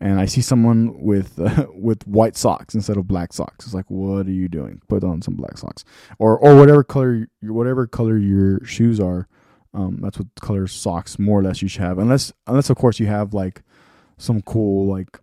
and 0.00 0.20
I 0.20 0.26
see 0.26 0.42
someone 0.42 1.00
with 1.00 1.40
uh, 1.40 1.68
with 1.74 2.06
white 2.06 2.36
socks 2.36 2.74
instead 2.74 2.98
of 2.98 3.08
black 3.08 3.32
socks. 3.32 3.64
It's 3.64 3.74
like, 3.74 3.90
what 3.90 4.26
are 4.26 4.30
you 4.30 4.48
doing? 4.48 4.82
Put 4.88 5.02
on 5.02 5.22
some 5.22 5.34
black 5.34 5.56
socks, 5.56 5.82
or 6.18 6.38
or 6.38 6.56
whatever 6.56 6.84
color 6.84 7.26
whatever 7.40 7.86
color 7.86 8.18
your 8.18 8.62
shoes 8.66 9.00
are. 9.00 9.28
Um, 9.72 10.00
that's 10.02 10.18
what 10.18 10.28
color 10.38 10.66
socks 10.66 11.18
more 11.18 11.40
or 11.40 11.42
less 11.42 11.62
you 11.62 11.68
should 11.68 11.82
have, 11.82 11.98
unless 11.98 12.34
unless 12.46 12.68
of 12.68 12.76
course 12.76 13.00
you 13.00 13.06
have 13.06 13.32
like 13.32 13.62
some 14.18 14.42
cool 14.42 14.86
like 14.86 15.20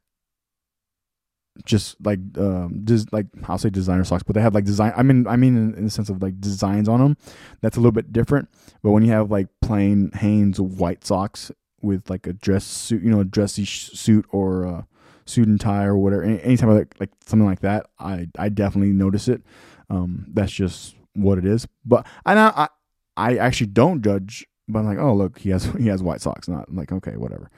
just 1.65 1.95
like 2.03 2.19
um 2.37 2.81
just 2.83 3.13
like 3.13 3.27
I'll 3.47 3.57
say 3.57 3.69
designer 3.69 4.03
socks, 4.03 4.23
but 4.23 4.35
they 4.35 4.41
have 4.41 4.55
like 4.55 4.65
design. 4.65 4.93
I 4.95 5.03
mean, 5.03 5.27
I 5.27 5.35
mean 5.35 5.55
in, 5.55 5.75
in, 5.75 5.83
the 5.85 5.89
sense 5.91 6.09
of 6.09 6.21
like 6.21 6.39
designs 6.41 6.89
on 6.89 6.99
them. 6.99 7.17
That's 7.61 7.77
a 7.77 7.79
little 7.79 7.91
bit 7.91 8.11
different. 8.11 8.49
But 8.81 8.91
when 8.91 9.03
you 9.03 9.11
have 9.11 9.29
like 9.29 9.47
plain 9.61 10.11
Hanes 10.13 10.59
white 10.59 11.05
socks 11.05 11.51
with 11.81 12.09
like 12.09 12.25
a 12.27 12.33
dress 12.33 12.63
suit, 12.65 13.03
you 13.03 13.11
know, 13.11 13.19
a 13.19 13.25
dressy 13.25 13.65
suit 13.65 14.25
or 14.31 14.63
a 14.63 14.87
suit 15.25 15.47
and 15.47 15.59
tie 15.59 15.85
or 15.85 15.97
whatever, 15.97 16.23
any, 16.23 16.41
anytime 16.41 16.75
like 16.75 16.95
like 16.99 17.11
something 17.25 17.47
like 17.47 17.61
that, 17.61 17.87
I 17.99 18.27
I 18.37 18.49
definitely 18.49 18.93
notice 18.93 19.27
it. 19.27 19.41
Um, 19.89 20.25
that's 20.33 20.51
just 20.51 20.95
what 21.13 21.37
it 21.37 21.45
is. 21.45 21.67
But 21.85 22.07
I 22.25 22.33
know 22.33 22.51
I 22.55 22.67
I 23.15 23.37
actually 23.37 23.67
don't 23.67 24.01
judge, 24.01 24.45
but 24.67 24.79
I'm 24.79 24.85
like, 24.85 24.97
oh 24.97 25.13
look, 25.13 25.39
he 25.39 25.51
has 25.51 25.65
he 25.77 25.87
has 25.87 26.01
white 26.01 26.21
socks. 26.21 26.47
Not 26.47 26.67
I'm 26.67 26.75
like 26.75 26.91
okay, 26.91 27.15
whatever. 27.15 27.51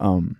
Um, 0.00 0.38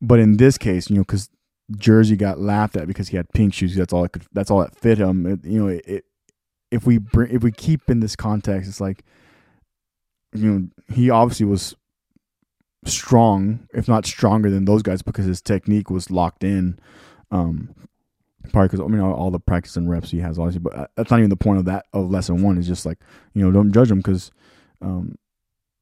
but 0.00 0.18
in 0.18 0.36
this 0.36 0.58
case, 0.58 0.90
you 0.90 0.96
know, 0.96 1.02
because 1.02 1.28
Jersey 1.76 2.16
got 2.16 2.38
laughed 2.38 2.76
at 2.76 2.86
because 2.86 3.08
he 3.08 3.16
had 3.16 3.32
pink 3.32 3.54
shoes. 3.54 3.74
That's 3.74 3.92
all 3.92 4.04
it 4.04 4.12
could. 4.12 4.26
That's 4.32 4.50
all 4.50 4.60
that 4.60 4.76
fit 4.76 4.98
him. 4.98 5.26
It, 5.26 5.44
you 5.44 5.60
know, 5.60 5.68
it, 5.68 5.84
it, 5.86 6.04
if 6.70 6.86
we 6.86 6.98
bring 6.98 7.32
if 7.32 7.42
we 7.42 7.52
keep 7.52 7.88
in 7.88 8.00
this 8.00 8.16
context, 8.16 8.68
it's 8.68 8.80
like 8.80 9.04
you 10.34 10.50
know 10.50 10.68
he 10.94 11.10
obviously 11.10 11.46
was 11.46 11.74
strong, 12.84 13.66
if 13.72 13.88
not 13.88 14.06
stronger 14.06 14.50
than 14.50 14.64
those 14.66 14.82
guys, 14.82 15.02
because 15.02 15.24
his 15.24 15.40
technique 15.40 15.90
was 15.90 16.10
locked 16.10 16.44
in. 16.44 16.78
Um, 17.30 17.74
Probably 18.52 18.68
because 18.68 18.80
I 18.80 18.88
mean 18.88 19.00
all, 19.00 19.30
the 19.30 19.40
practice 19.40 19.76
and 19.76 19.88
reps 19.88 20.10
he 20.10 20.18
has, 20.20 20.38
obviously, 20.38 20.60
but 20.60 20.74
uh, 20.74 20.86
that's 20.96 21.10
not 21.10 21.18
even 21.18 21.30
the 21.30 21.36
point 21.36 21.58
of 21.58 21.64
that 21.64 21.86
of 21.94 22.10
lesson 22.10 22.42
one. 22.42 22.58
Is 22.58 22.66
just 22.66 22.84
like 22.84 22.98
you 23.32 23.42
know 23.42 23.50
don't 23.50 23.72
judge 23.72 23.90
him 23.90 23.98
because 23.98 24.30
um, 24.82 25.16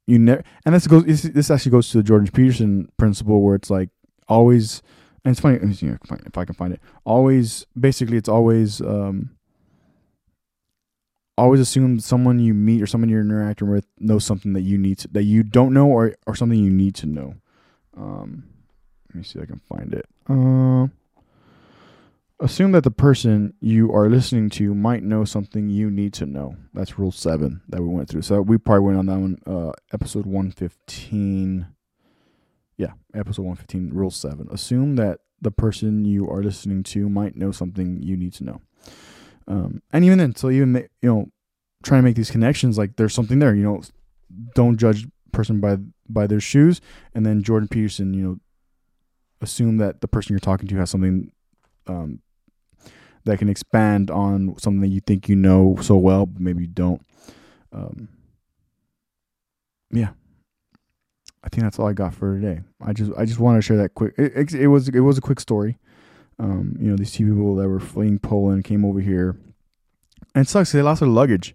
you 0.07 0.19
never. 0.19 0.45
And 0.65 0.75
this 0.75 0.87
goes. 0.87 1.05
This 1.05 1.51
actually 1.51 1.73
goes 1.73 1.91
to 1.91 1.99
the 1.99 2.05
Jordan 2.05 2.29
Peterson 2.33 2.89
principle, 2.99 3.43
where 3.43 3.57
it's 3.57 3.71
like 3.71 3.89
always. 4.29 4.83
And 5.25 5.33
it's 5.33 5.41
funny 5.41 5.59
you 5.81 5.91
know, 5.91 5.99
if 6.27 6.37
I 6.37 6.45
can 6.45 6.55
find 6.55 6.73
it. 6.73 6.81
Always, 7.05 7.67
basically, 7.79 8.17
it's 8.17 8.29
always. 8.29 8.81
Um, 8.81 9.31
always 11.39 11.61
assume 11.61 11.99
someone 11.99 12.39
you 12.39 12.55
meet 12.55 12.83
or 12.83 12.87
someone 12.87 13.09
you're 13.09 13.21
interacting 13.21 13.71
with 13.71 13.87
knows 13.99 14.25
something 14.25 14.53
that 14.53 14.61
you 14.61 14.79
need 14.79 14.99
to, 14.99 15.09
that 15.09 15.25
you 15.25 15.43
don't 15.43 15.73
know 15.73 15.87
or 15.87 16.15
or 16.27 16.35
something 16.35 16.59
you 16.59 16.71
need 16.71 16.95
to 16.95 17.07
know. 17.07 17.35
Um, 17.97 18.45
let 19.09 19.17
me 19.17 19.23
see 19.23 19.39
if 19.39 19.45
I 19.45 19.47
can 19.47 19.61
find 19.61 19.95
it. 19.95 20.07
Uh, 20.29 20.89
assume 22.43 22.73
that 22.73 22.85
the 22.85 22.91
person 22.91 23.55
you 23.61 23.93
are 23.93 24.09
listening 24.09 24.51
to 24.51 24.75
might 24.75 25.03
know 25.03 25.25
something 25.25 25.69
you 25.69 25.91
need 25.91 26.13
to 26.15 26.27
know. 26.27 26.57
That's 26.73 26.99
rule 26.99 27.13
seven 27.13 27.61
that 27.69 27.83
we 27.83 27.89
went 27.89 28.09
through. 28.09 28.23
So 28.23 28.41
we 28.41 28.59
probably 28.59 28.87
went 28.87 28.99
on 28.99 29.07
that 29.07 29.19
one, 29.19 29.39
uh, 29.47 29.73
episode 29.93 30.27
115. 30.27 31.67
Yeah, 32.77 32.93
episode 33.15 33.43
115, 33.43 33.91
rule 33.93 34.11
seven. 34.11 34.49
Assume 34.51 34.97
that 34.97 35.21
the 35.41 35.51
person 35.51 36.05
you 36.05 36.29
are 36.29 36.43
listening 36.43 36.83
to 36.85 37.09
might 37.09 37.37
know 37.37 37.53
something 37.53 38.03
you 38.03 38.17
need 38.17 38.33
to 38.35 38.45
know. 38.45 38.61
Um, 39.49 39.83
and 39.93 40.05
even 40.05 40.19
then, 40.19 40.35
so 40.37 40.51
even, 40.51 40.75
you 40.75 41.09
know, 41.09 41.27
trying 41.83 42.01
to 42.01 42.05
make 42.05 42.17
these 42.17 42.31
connections, 42.31 42.79
like 42.79 42.97
there's 42.97 43.15
something 43.15 43.41
there, 43.41 43.55
you 43.55 43.65
know, 43.65 43.83
don't 44.55 44.79
judge 44.79 45.07
person 45.33 45.61
by, 45.61 45.77
by 46.09 46.27
their 46.27 46.41
shoes. 46.41 46.81
And 47.15 47.27
then 47.27 47.43
Jordan 47.43 47.69
Peterson, 47.69 48.15
you 48.15 48.23
know, 48.23 48.37
assume 49.41 49.79
that 49.79 50.01
the 50.01 50.09
person 50.09 50.33
you're 50.33 50.41
talking 50.41 50.69
to 50.69 50.77
has 50.77 50.91
something 50.91 51.33
um, 51.89 52.21
that 53.25 53.39
can 53.39 53.49
expand 53.49 54.11
on 54.11 54.55
something 54.59 54.81
that 54.81 54.89
you 54.89 55.01
think 55.01 55.29
you 55.29 55.37
know 55.37 55.77
so 55.81 55.97
well, 55.97 56.27
but 56.27 56.41
maybe 56.41 56.63
you 56.63 56.69
don't. 56.69 57.05
Um, 57.73 58.09
yeah, 59.91 60.11
I 61.45 61.49
think 61.49 61.65
that's 61.65 61.79
all 61.79 61.89
I 61.89 61.93
got 61.93 62.15
for 62.15 62.39
today. 62.39 62.61
I 62.81 62.93
just 62.93 63.11
I 63.17 63.25
just 63.25 63.41
wanted 63.41 63.59
to 63.59 63.63
share 63.63 63.77
that 63.79 63.95
quick. 63.95 64.15
It, 64.17 64.33
it, 64.37 64.55
it 64.55 64.67
was 64.69 64.89
it 64.89 65.01
was 65.01 65.19
a 65.19 65.23
quick 65.23 65.41
story. 65.41 65.79
Um, 66.39 66.77
you 66.81 66.91
know, 66.91 66.97
these 66.97 67.13
two 67.13 67.29
people 67.29 67.57
that 67.57 67.69
were 67.69 67.81
fleeing 67.81 68.19
Poland 68.19 68.65
came 68.65 68.85
over 68.85 69.01
here, 69.01 69.37
and 70.35 70.47
it 70.47 70.49
sucks. 70.49 70.73
They 70.73 70.83
lost 70.83 71.01
their 71.01 71.09
luggage, 71.09 71.55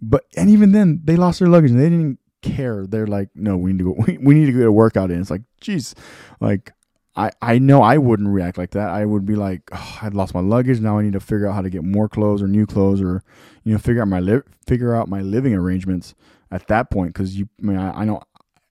but 0.00 0.24
and 0.36 0.50
even 0.50 0.72
then 0.72 1.00
they 1.04 1.16
lost 1.16 1.38
their 1.38 1.48
luggage 1.48 1.70
and 1.70 1.80
they 1.80 1.88
didn't 1.88 2.18
care. 2.42 2.86
They're 2.86 3.06
like, 3.06 3.30
no, 3.34 3.56
we 3.56 3.72
need 3.72 3.78
to 3.78 3.94
go. 3.94 4.02
We, 4.06 4.18
we 4.18 4.34
need 4.34 4.46
to 4.46 4.52
get 4.52 4.66
a 4.66 4.72
workout 4.72 5.10
in. 5.10 5.20
It's 5.20 5.30
like, 5.30 5.42
geez, 5.60 5.94
like 6.40 6.72
I, 7.16 7.30
I 7.40 7.58
know 7.58 7.82
I 7.82 7.98
wouldn't 7.98 8.28
react 8.28 8.58
like 8.58 8.70
that. 8.70 8.88
I 8.88 9.04
would 9.04 9.24
be 9.24 9.36
like, 9.36 9.62
oh, 9.72 9.98
I 10.02 10.08
lost 10.08 10.34
my 10.34 10.40
luggage. 10.40 10.80
Now 10.80 10.98
I 10.98 11.02
need 11.02 11.12
to 11.12 11.20
figure 11.20 11.48
out 11.48 11.54
how 11.54 11.62
to 11.62 11.70
get 11.70 11.84
more 11.84 12.08
clothes 12.08 12.42
or 12.42 12.48
new 12.48 12.66
clothes 12.66 13.00
or, 13.00 13.22
you 13.62 13.72
know, 13.72 13.78
figure 13.78 14.02
out 14.02 14.08
my 14.08 14.20
li- 14.20 14.42
figure 14.66 14.94
out 14.94 15.08
my 15.08 15.22
living 15.22 15.54
arrangements 15.54 16.14
at 16.50 16.66
that 16.68 16.90
point. 16.90 17.14
Because 17.14 17.38
you, 17.38 17.48
I 17.62 17.66
mean, 17.66 17.76
I, 17.76 18.00
I 18.00 18.04
know, 18.04 18.20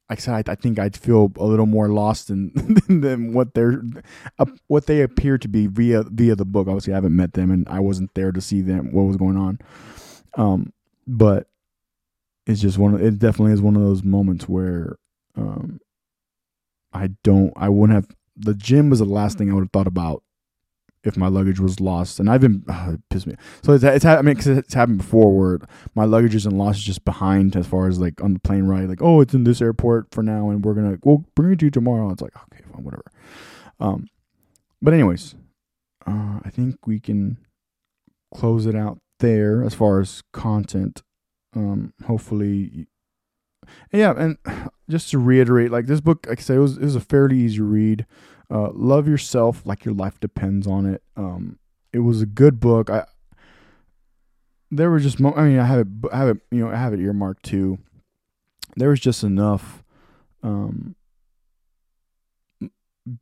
like 0.10 0.20
I 0.20 0.22
said, 0.22 0.50
I, 0.50 0.52
I, 0.52 0.56
think 0.56 0.80
I'd 0.80 0.98
feel 0.98 1.32
a 1.38 1.46
little 1.46 1.66
more 1.66 1.88
lost 1.90 2.28
than 2.30 2.52
than 2.88 3.34
what 3.34 3.54
they're 3.54 3.82
uh, 4.40 4.46
what 4.68 4.86
they 4.86 5.02
appear 5.02 5.38
to 5.38 5.48
be 5.48 5.68
via 5.68 6.04
via 6.04 6.36
the 6.36 6.46
book. 6.46 6.68
Obviously, 6.68 6.94
I 6.94 6.98
haven't 6.98 7.16
met 7.16 7.34
them 7.34 7.52
and 7.52 7.68
I 7.70 7.80
wasn't 7.80 8.14
there 8.14 8.32
to 8.32 8.42
see 8.42 8.62
them 8.62 8.92
what 8.92 9.04
was 9.04 9.18
going 9.18 9.38
on. 9.38 9.60
Um, 10.36 10.74
but 11.08 11.48
it's 12.46 12.62
just 12.62 12.78
one. 12.78 13.00
It 13.00 13.20
definitely 13.20 13.54
is 13.54 13.62
one 13.62 13.76
of 13.76 13.82
those 13.82 14.04
moments 14.04 14.48
where, 14.48 14.98
um, 15.36 15.80
I 16.92 17.10
don't. 17.24 17.54
I 17.56 17.70
wouldn't 17.70 17.96
have 17.96 18.16
the 18.36 18.54
gym 18.54 18.90
was 18.90 19.00
the 19.00 19.06
last 19.06 19.38
thing 19.38 19.50
I 19.50 19.54
would 19.54 19.64
have 19.64 19.72
thought 19.72 19.88
about 19.88 20.24
if 21.04 21.18
my 21.18 21.28
luggage 21.28 21.60
was 21.60 21.80
lost. 21.80 22.20
And 22.20 22.30
I've 22.30 22.42
been 22.42 22.64
uh, 22.70 22.98
pissed 23.10 23.28
me. 23.28 23.36
So 23.64 23.74
it's, 23.74 23.84
it's 23.84 24.06
I 24.06 24.22
mean 24.22 24.36
cause 24.36 24.48
it's 24.48 24.74
happened 24.74 25.00
before 25.00 25.36
where 25.36 25.60
my 25.96 26.06
luggage 26.06 26.36
isn't 26.36 26.58
lost 26.58 26.82
just 26.82 27.06
behind 27.06 27.56
as 27.56 27.68
far 27.68 27.88
as 27.88 28.00
like 28.00 28.22
on 28.22 28.34
the 28.34 28.40
plane 28.40 28.66
ride. 28.66 28.90
Like 28.90 29.02
oh 29.02 29.22
it's 29.22 29.34
in 29.34 29.44
this 29.44 29.62
airport 29.62 30.08
for 30.12 30.24
now 30.24 30.50
and 30.50 30.64
we're 30.64 30.74
gonna 30.74 30.98
we'll 31.04 31.26
bring 31.36 31.54
it 31.54 31.60
to 31.60 31.66
you 31.66 31.72
tomorrow. 31.72 32.12
It's 32.12 32.22
like 32.22 32.36
okay 32.36 32.64
fine 32.72 32.84
whatever. 32.84 33.06
Um, 33.80 34.08
but 34.82 34.94
anyways, 34.94 35.36
uh, 36.06 36.40
I 36.44 36.50
think 36.50 36.86
we 36.86 37.00
can 37.00 37.38
close 38.34 38.66
it 38.66 38.76
out 38.76 39.00
there 39.20 39.64
as 39.64 39.74
far 39.74 40.00
as 40.00 40.24
content. 40.34 41.02
Um, 41.56 41.94
hopefully 42.06 42.88
yeah, 43.92 44.14
and 44.18 44.38
just 44.90 45.12
to 45.12 45.20
reiterate, 45.20 45.72
like 45.72 45.86
this 45.86 46.02
book, 46.02 46.26
like 46.28 46.40
I 46.40 46.42
said, 46.42 46.58
it 46.58 46.62
was, 46.62 46.78
it 46.78 46.84
was 46.84 46.96
a 46.96 47.02
fairly 47.02 47.38
easy 47.38 47.62
read. 47.62 48.06
Uh, 48.54 48.70
love 48.74 49.08
yourself 49.08 49.66
like 49.66 49.84
your 49.84 49.96
life 49.96 50.20
depends 50.20 50.68
on 50.68 50.86
it. 50.86 51.02
Um, 51.18 51.58
it 51.92 52.00
was 52.00 52.22
a 52.22 52.28
good 52.28 52.60
book. 52.60 52.90
I 52.92 53.06
there 54.70 54.90
was 54.90 55.04
just, 55.04 55.20
mo- 55.20 55.34
I 55.36 55.44
mean, 55.48 55.60
I 55.60 55.66
have 55.66 55.80
it, 55.80 55.88
I 56.12 56.18
have 56.18 56.30
it, 56.30 56.38
you 56.52 56.60
know, 56.60 56.72
I 56.72 56.76
have 56.76 56.94
it 56.94 57.00
earmarked 57.00 57.44
too. 57.44 57.78
There 58.76 58.90
was 58.90 59.00
just 59.00 59.24
enough 59.24 59.84
um, 60.42 60.96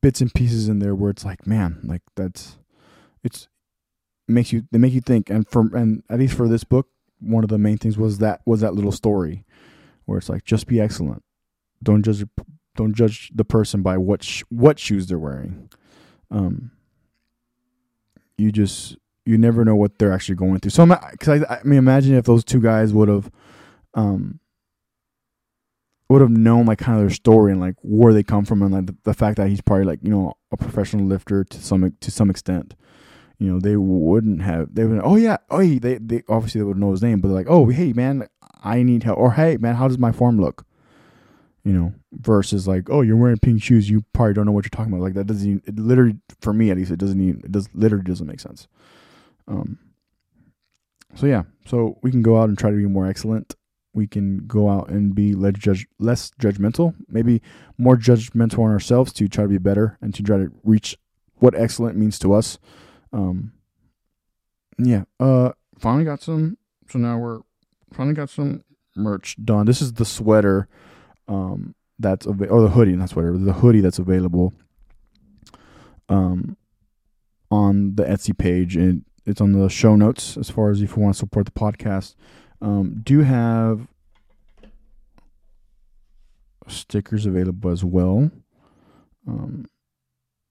bits 0.02 0.22
and 0.22 0.34
pieces 0.34 0.70
in 0.70 0.80
there 0.80 0.96
where 0.96 1.12
it's 1.12 1.26
like, 1.26 1.46
man, 1.46 1.80
like 1.84 2.02
that's 2.15 2.58
it's 3.24 3.48
it 4.28 4.32
makes 4.32 4.54
you 4.54 4.63
they 4.72 4.78
make 4.78 4.94
you 4.94 5.02
think. 5.02 5.30
And 5.30 5.48
for 5.48 5.62
and 5.76 6.04
at 6.10 6.20
least 6.20 6.36
for 6.36 6.48
this 6.48 6.63
book, 6.63 6.88
one 7.20 7.44
of 7.44 7.50
the 7.50 7.58
main 7.58 7.78
things 7.78 7.98
was 7.98 8.20
that 8.20 8.41
was 8.46 8.62
that 8.62 8.74
little 8.74 8.91
story 8.91 9.44
where 10.06 10.17
it's 10.17 10.30
like 10.30 10.46
just 10.46 10.67
be 10.67 10.80
excellent. 10.80 11.24
Don't 11.84 12.04
judge 12.04 12.24
don't 12.76 12.94
judge 12.94 13.32
the 13.34 13.46
person 13.46 13.82
by 13.82 13.98
what 13.98 14.24
sh- 14.24 14.44
what 14.50 14.80
shoes 14.80 15.08
they're 15.08 15.20
wearing. 15.20 15.70
Um, 16.30 16.72
you 18.38 18.52
just 18.52 18.98
you 19.26 19.38
never 19.38 19.64
know 19.64 19.76
what 19.76 20.00
they're 20.00 20.14
actually 20.14 20.36
going 20.36 20.60
through. 20.60 20.72
So, 20.72 20.86
because 21.12 21.44
I, 21.44 21.56
I 21.56 21.64
mean, 21.64 21.80
imagine 21.80 22.16
if 22.16 22.26
those 22.26 22.44
two 22.44 22.62
guys 22.62 22.94
would 22.94 23.08
have, 23.08 23.30
um, 23.94 24.40
would 26.10 26.22
have 26.22 26.32
known 26.32 26.66
like 26.66 26.80
kind 26.80 26.98
of 26.98 27.04
their 27.04 27.14
story 27.14 27.52
and 27.52 27.62
like 27.62 27.76
where 27.84 28.14
they 28.14 28.24
come 28.24 28.46
from 28.46 28.62
and 28.62 28.74
like 28.74 28.86
the, 28.88 28.96
the, 29.04 29.14
fact 29.14 29.38
that 29.38 29.48
he's 29.48 29.62
probably 29.62 29.86
like 29.86 30.00
you 30.02 30.10
know 30.10 30.34
a 30.52 30.58
professional 30.58 31.06
lifter 31.06 31.44
to 31.44 31.62
some 31.62 31.96
to 32.00 32.12
some 32.12 32.30
extent. 32.30 32.76
You 33.38 33.52
know, 33.52 33.60
they 33.60 33.76
wouldn't 33.76 34.44
have. 34.44 34.76
They 34.76 34.86
would. 34.86 35.02
Oh 35.04 35.16
yeah. 35.16 35.38
Oh, 35.50 35.60
he, 35.60 35.80
they 35.80 35.98
they 35.98 36.24
obviously 36.30 36.62
they 36.62 36.66
would 36.66 36.78
know 36.78 36.92
his 36.92 37.02
name, 37.02 37.22
but 37.22 37.30
like, 37.30 37.48
oh 37.50 37.68
hey 37.68 37.92
man, 37.92 38.28
I 38.64 38.84
need 38.84 39.04
help. 39.04 39.18
Or 39.18 39.34
hey, 39.34 39.58
man, 39.58 39.76
how 39.76 39.88
does 39.88 39.98
my 39.98 40.12
form 40.12 40.40
look? 40.40 40.66
You 41.63 41.74
know, 41.74 41.93
versus 42.12 42.67
like, 42.67 42.89
oh, 42.89 43.02
you're 43.02 43.17
wearing 43.17 43.38
pink 43.38 43.62
shoes. 43.62 43.88
You 43.88 44.04
probably 44.13 44.34
don't 44.34 44.47
know 44.47 44.52
what 44.52 44.65
you're 44.65 44.71
talking 44.71 44.91
about. 44.91 45.04
Like 45.04 45.13
that 45.13 45.28
doesn't. 45.28 45.47
Even, 45.47 45.62
it 45.65 45.78
literally, 45.78 46.17
for 46.39 46.54
me 46.54 46.71
at 46.71 46.78
least, 46.78 46.89
it 46.91 46.97
doesn't 46.97 47.21
even. 47.21 47.41
It 47.43 47.52
does 47.52 47.69
literally 47.74 48.04
doesn't 48.04 48.26
make 48.26 48.39
sense. 48.39 48.67
Um. 49.47 49.78
So 51.15 51.28
yeah, 51.28 51.43
so 51.65 52.00
we 52.02 52.10
can 52.10 52.21
go 52.21 52.41
out 52.41 52.50
and 52.50 52.58
try 52.58 52.71
to 52.71 52.76
be 52.76 52.86
more 52.86 53.06
excellent. 53.06 53.56
We 53.93 54.08
can 54.08 54.47
go 54.47 54.69
out 54.69 54.89
and 54.89 55.13
be 55.13 55.34
less 55.34 55.54
judge, 55.56 55.86
less 56.00 56.32
judgmental, 56.39 56.95
maybe 57.10 57.41
more 57.78 57.97
judgmental 57.97 58.60
on 58.60 58.71
ourselves 58.71 59.12
to 59.13 59.28
try 59.28 59.43
to 59.43 59.50
be 59.50 59.58
better 59.58 59.97
and 60.02 60.15
to 60.15 60.24
try 60.24 60.38
to 60.38 60.52
reach 60.63 60.97
what 61.36 61.54
excellent 61.54 61.97
means 61.97 62.17
to 62.19 62.34
us. 62.34 62.58
Um. 63.13 63.52
Yeah. 64.80 65.04
Uh. 65.19 65.52
Finally 65.78 66.06
got 66.06 66.21
some. 66.21 66.58
So 66.89 66.97
now 66.97 67.17
we're 67.17 67.41
finally 67.93 68.15
got 68.15 68.30
some 68.30 68.63
merch 68.95 69.36
done. 69.43 69.65
This 69.65 69.82
is 69.82 69.93
the 69.93 70.06
sweater 70.06 70.67
um, 71.28 71.76
that's 72.00 72.26
available, 72.26 72.60
or 72.60 72.62
the 72.62 72.74
hoodie, 72.74 72.96
not 72.96 73.10
sweater, 73.10 73.38
the 73.38 73.54
hoodie 73.54 73.82
that's 73.82 74.00
available 74.00 74.54
um, 76.10 76.58
on 77.50 77.96
the 77.96 78.04
Etsy 78.04 78.38
page, 78.38 78.76
and 78.76 79.06
it's 79.26 79.42
on 79.42 79.54
the 79.54 79.70
show 79.70 79.96
notes 79.96 80.38
as 80.38 80.50
far 80.50 80.72
as 80.72 80.82
if 80.82 80.96
you 80.96 81.02
want 81.02 81.16
to 81.16 81.20
support 81.20 81.46
the 81.46 81.52
podcast. 81.52 82.16
Um, 82.62 83.02
do 83.04 83.22
have 83.22 83.88
stickers 86.68 87.26
available 87.26 87.72
as 87.72 87.84
well. 87.84 88.32
Um, 89.28 89.66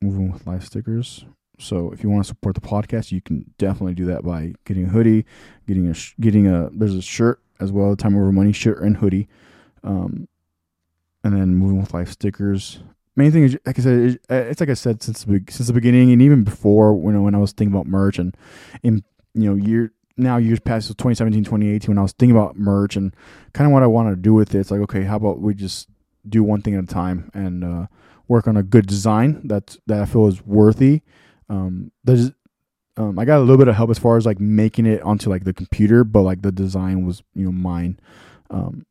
moving 0.01 0.33
with 0.33 0.47
live 0.47 0.65
stickers. 0.65 1.25
So 1.59 1.93
if 1.93 2.03
you 2.03 2.09
want 2.09 2.25
to 2.25 2.29
support 2.29 2.55
the 2.55 2.61
podcast, 2.61 3.13
you 3.13 3.21
can 3.21 3.53
definitely 3.59 3.95
do 3.95 4.07
that 4.07 4.25
by 4.25 4.55
getting 4.65 4.85
a 4.87 4.89
hoodie, 4.89 5.27
getting 5.67 5.89
a 5.89 5.95
sh- 5.95 6.15
getting 6.19 6.47
a 6.47 6.71
there's 6.73 6.95
a 6.95 7.03
shirt 7.03 7.41
as 7.61 7.71
well, 7.71 7.95
time 7.97 8.17
over 8.17 8.33
money 8.33 8.53
shirt 8.53 8.83
and 8.83 8.97
hoodie, 8.97 9.29
um, 9.85 10.27
and 11.25 11.37
then 11.37 11.55
moving 11.55 11.81
with 11.81 11.95
life 11.95 12.11
stickers. 12.11 12.83
Main 13.17 13.33
thing 13.33 13.45
is, 13.45 13.59
like 13.67 13.79
I 13.79 13.83
said, 13.83 14.19
it's 14.29 14.61
like 14.61 14.71
I 14.71 14.75
said 14.75 15.03
since 15.03 15.25
the 15.25 15.43
since 15.49 15.67
the 15.67 15.73
beginning, 15.73 16.13
and 16.13 16.23
even 16.23 16.45
before 16.45 16.95
when 16.95 17.23
when 17.23 17.35
I 17.35 17.39
was 17.39 17.53
thinking 17.53 17.75
about 17.75 17.87
merch 17.87 18.19
and 18.19 18.37
in 18.83 19.05
you 19.35 19.51
know 19.51 19.57
year 19.57 19.93
now 20.17 20.37
years 20.37 20.61
past 20.61 20.89
so 20.89 20.93
2017 20.95 21.45
2018 21.45 21.89
when 21.89 21.97
i 21.97 22.03
was 22.03 22.13
thinking 22.13 22.37
about 22.37 22.59
merch 22.59 22.95
and 22.95 23.15
kind 23.55 23.67
of 23.67 23.73
what 23.73 23.83
i 23.83 23.87
wanted 23.87 24.11
to 24.11 24.17
do 24.17 24.35
with 24.35 24.55
it 24.55 24.59
it's 24.59 24.71
like 24.71 24.81
okay 24.81 25.03
how 25.05 25.17
about 25.17 25.41
we 25.41 25.55
just 25.55 25.89
do 26.29 26.43
one 26.43 26.61
thing 26.61 26.75
at 26.75 26.85
a 26.85 26.87
time 26.87 27.31
and 27.33 27.65
uh, 27.65 27.87
work 28.29 28.47
on 28.47 28.57
a 28.57 28.63
good 28.63 28.87
design 28.87 29.41
that 29.47 29.79
that 29.87 30.03
i 30.03 30.05
feel 30.05 30.27
is 30.27 30.45
worthy 30.45 31.01
um, 31.49 31.91
there's 32.05 32.31
um, 32.97 33.19
I 33.19 33.25
got 33.25 33.39
a 33.39 33.41
little 33.41 33.57
bit 33.57 33.69
of 33.69 33.75
help 33.75 33.91
as 33.91 33.99
far 33.99 34.17
as 34.17 34.27
like 34.27 34.41
making 34.41 34.87
it 34.87 35.03
onto 35.03 35.31
like 35.31 35.45
the 35.45 35.53
computer, 35.53 36.05
but 36.05 36.23
like 36.23 36.43
the 36.43 36.53
design 36.53 37.07
was 37.07 37.23
you 37.35 37.45
know 37.45 37.53
mine. 37.53 37.99
Um, 38.51 38.87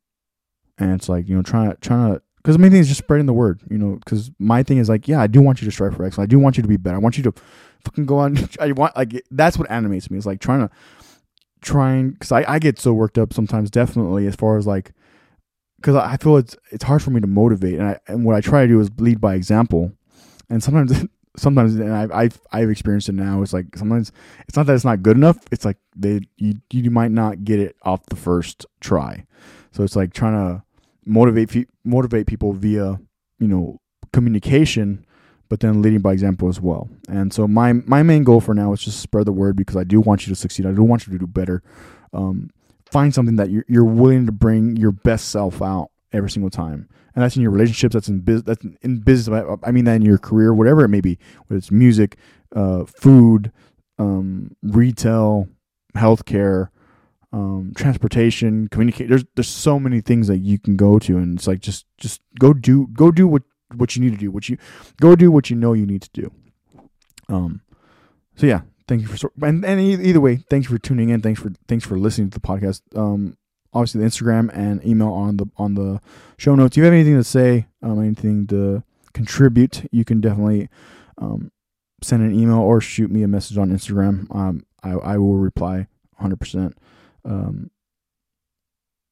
and 0.79 0.93
it's 0.93 1.09
like 1.09 1.27
you 1.27 1.35
know 1.35 1.41
trying 1.41 1.69
to 1.69 1.77
trying 1.77 2.13
to 2.13 2.21
because 2.37 2.55
the 2.55 2.61
main 2.61 2.71
thing 2.71 2.79
is 2.79 2.87
just 2.87 2.99
spreading 2.99 3.25
the 3.25 3.33
word. 3.33 3.61
You 3.69 3.77
know, 3.77 3.95
because 3.95 4.31
my 4.39 4.63
thing 4.63 4.77
is 4.77 4.89
like 4.89 5.07
yeah, 5.07 5.21
I 5.21 5.27
do 5.27 5.41
want 5.41 5.61
you 5.61 5.65
to 5.65 5.71
strive 5.71 5.95
for 5.95 6.05
excellence. 6.05 6.25
I 6.25 6.29
do 6.29 6.39
want 6.39 6.57
you 6.57 6.63
to 6.63 6.69
be 6.69 6.77
better. 6.77 6.95
I 6.95 6.99
want 6.99 7.17
you 7.17 7.23
to 7.23 7.33
fucking 7.85 8.05
go 8.05 8.17
on. 8.17 8.37
I 8.59 8.71
want 8.71 8.95
like 8.95 9.23
that's 9.31 9.57
what 9.57 9.69
animates 9.69 10.09
me. 10.09 10.17
Is 10.17 10.25
like 10.25 10.39
trying 10.39 10.67
to 10.67 10.73
trying 11.61 12.11
because 12.11 12.31
I 12.31 12.43
I 12.47 12.59
get 12.59 12.79
so 12.79 12.93
worked 12.93 13.17
up 13.17 13.33
sometimes. 13.33 13.69
Definitely 13.69 14.25
as 14.25 14.35
far 14.35 14.57
as 14.57 14.65
like 14.65 14.93
because 15.77 15.95
I 15.95 16.17
feel 16.17 16.37
it's 16.37 16.55
it's 16.71 16.83
hard 16.83 17.01
for 17.01 17.11
me 17.11 17.21
to 17.21 17.27
motivate, 17.27 17.75
and 17.75 17.87
I 17.87 17.99
and 18.07 18.25
what 18.25 18.35
I 18.35 18.41
try 18.41 18.61
to 18.61 18.67
do 18.67 18.79
is 18.79 18.89
lead 18.97 19.19
by 19.19 19.35
example, 19.35 19.91
and 20.49 20.63
sometimes 20.63 21.05
sometimes 21.37 21.75
and 21.75 21.93
I've, 21.93 22.11
I've 22.11 22.41
I've 22.51 22.69
experienced 22.69 23.09
it 23.09 23.15
now. 23.15 23.41
It's 23.41 23.53
like 23.53 23.75
sometimes 23.75 24.11
it's 24.47 24.57
not 24.57 24.65
that 24.67 24.75
it's 24.75 24.85
not 24.85 25.03
good 25.03 25.17
enough. 25.17 25.37
It's 25.51 25.65
like 25.65 25.77
they 25.95 26.21
you 26.37 26.55
you 26.71 26.91
might 26.91 27.11
not 27.11 27.43
get 27.43 27.59
it 27.59 27.75
off 27.83 28.05
the 28.07 28.15
first 28.15 28.65
try. 28.79 29.25
So 29.71 29.83
it's 29.83 29.95
like 29.95 30.13
trying 30.13 30.33
to 30.33 30.63
motivate 31.09 31.67
motivate 31.83 32.27
people 32.27 32.53
via 32.53 32.99
you 33.39 33.47
know 33.47 33.79
communication, 34.13 35.05
but 35.49 35.59
then 35.59 35.81
leading 35.81 35.99
by 35.99 36.13
example 36.13 36.47
as 36.47 36.61
well. 36.61 36.89
And 37.07 37.33
so 37.33 37.47
my 37.47 37.73
my 37.73 38.03
main 38.03 38.23
goal 38.23 38.41
for 38.41 38.53
now 38.53 38.73
is 38.73 38.81
just 38.81 38.99
spread 38.99 39.25
the 39.25 39.33
word 39.33 39.55
because 39.55 39.75
I 39.75 39.83
do 39.83 39.99
want 39.99 40.25
you 40.25 40.33
to 40.33 40.39
succeed. 40.39 40.65
I 40.65 40.71
do 40.71 40.83
want 40.83 41.07
you 41.07 41.13
to 41.13 41.19
do 41.19 41.27
better. 41.27 41.61
Um, 42.13 42.49
find 42.89 43.13
something 43.13 43.35
that 43.35 43.51
you're, 43.51 43.65
you're 43.67 43.83
willing 43.85 44.25
to 44.25 44.31
bring 44.31 44.75
your 44.75 44.91
best 44.91 45.29
self 45.29 45.61
out 45.61 45.89
every 46.11 46.29
single 46.29 46.49
time 46.49 46.89
and 47.19 47.23
that's 47.23 47.35
in 47.35 47.41
your 47.41 47.51
relationships. 47.51 47.93
That's 47.93 48.07
in 48.07 48.19
business. 48.19 48.43
That's 48.45 48.65
in 48.81 48.99
business. 48.99 49.57
I 49.63 49.71
mean 49.71 49.85
that 49.85 49.95
in 49.95 50.03
your 50.03 50.17
career, 50.17 50.53
whatever 50.53 50.85
it 50.85 50.87
may 50.89 51.01
be, 51.01 51.17
whether 51.47 51.57
it's 51.57 51.69
music, 51.69 52.17
uh, 52.55 52.85
food, 52.85 53.51
um, 53.97 54.55
retail, 54.63 55.49
healthcare, 55.97 56.69
um, 57.31 57.73
transportation, 57.75 58.67
communicate. 58.69 59.09
There's 59.09 59.25
there's 59.35 59.47
so 59.47 59.79
many 59.79 60.01
things 60.01 60.27
that 60.27 60.39
you 60.39 60.59
can 60.59 60.75
go 60.75 60.99
to, 60.99 61.17
and 61.17 61.37
it's 61.37 61.47
like 61.47 61.59
just 61.59 61.85
just 61.97 62.21
go 62.39 62.53
do 62.53 62.87
go 62.87 63.11
do 63.11 63.27
what 63.27 63.43
what 63.75 63.95
you 63.95 64.01
need 64.01 64.11
to 64.11 64.17
do. 64.17 64.31
What 64.31 64.49
you 64.49 64.57
go 64.99 65.15
do 65.15 65.31
what 65.31 65.49
you 65.49 65.55
know 65.55 65.73
you 65.73 65.85
need 65.85 66.01
to 66.01 66.09
do. 66.13 66.31
Um. 67.27 67.61
So 68.35 68.47
yeah, 68.47 68.61
thank 68.87 69.01
you 69.01 69.07
for 69.07 69.31
and 69.41 69.63
and 69.65 69.79
either 69.79 70.21
way, 70.21 70.37
thanks 70.49 70.67
for 70.67 70.77
tuning 70.77 71.09
in. 71.09 71.21
Thanks 71.21 71.39
for 71.39 71.51
thanks 71.67 71.85
for 71.85 71.99
listening 71.99 72.29
to 72.31 72.39
the 72.39 72.47
podcast. 72.47 72.81
Um 72.95 73.37
obviously 73.73 74.01
the 74.01 74.07
Instagram 74.07 74.49
and 74.53 74.83
email 74.85 75.09
on 75.09 75.37
the 75.37 75.45
on 75.57 75.75
the 75.75 76.01
show 76.37 76.55
notes. 76.55 76.73
If 76.73 76.77
you 76.77 76.83
have 76.85 76.93
anything 76.93 77.15
to 77.15 77.23
say, 77.23 77.67
um, 77.81 77.99
anything 77.99 78.47
to 78.47 78.83
contribute, 79.13 79.87
you 79.91 80.05
can 80.05 80.21
definitely 80.21 80.69
um, 81.17 81.51
send 82.01 82.23
an 82.23 82.37
email 82.37 82.59
or 82.59 82.81
shoot 82.81 83.11
me 83.11 83.23
a 83.23 83.27
message 83.27 83.57
on 83.57 83.69
Instagram. 83.69 84.33
Um, 84.33 84.65
I, 84.83 84.91
I 84.91 85.17
will 85.17 85.37
reply 85.37 85.87
100%. 86.21 86.73
Um, 87.29 87.71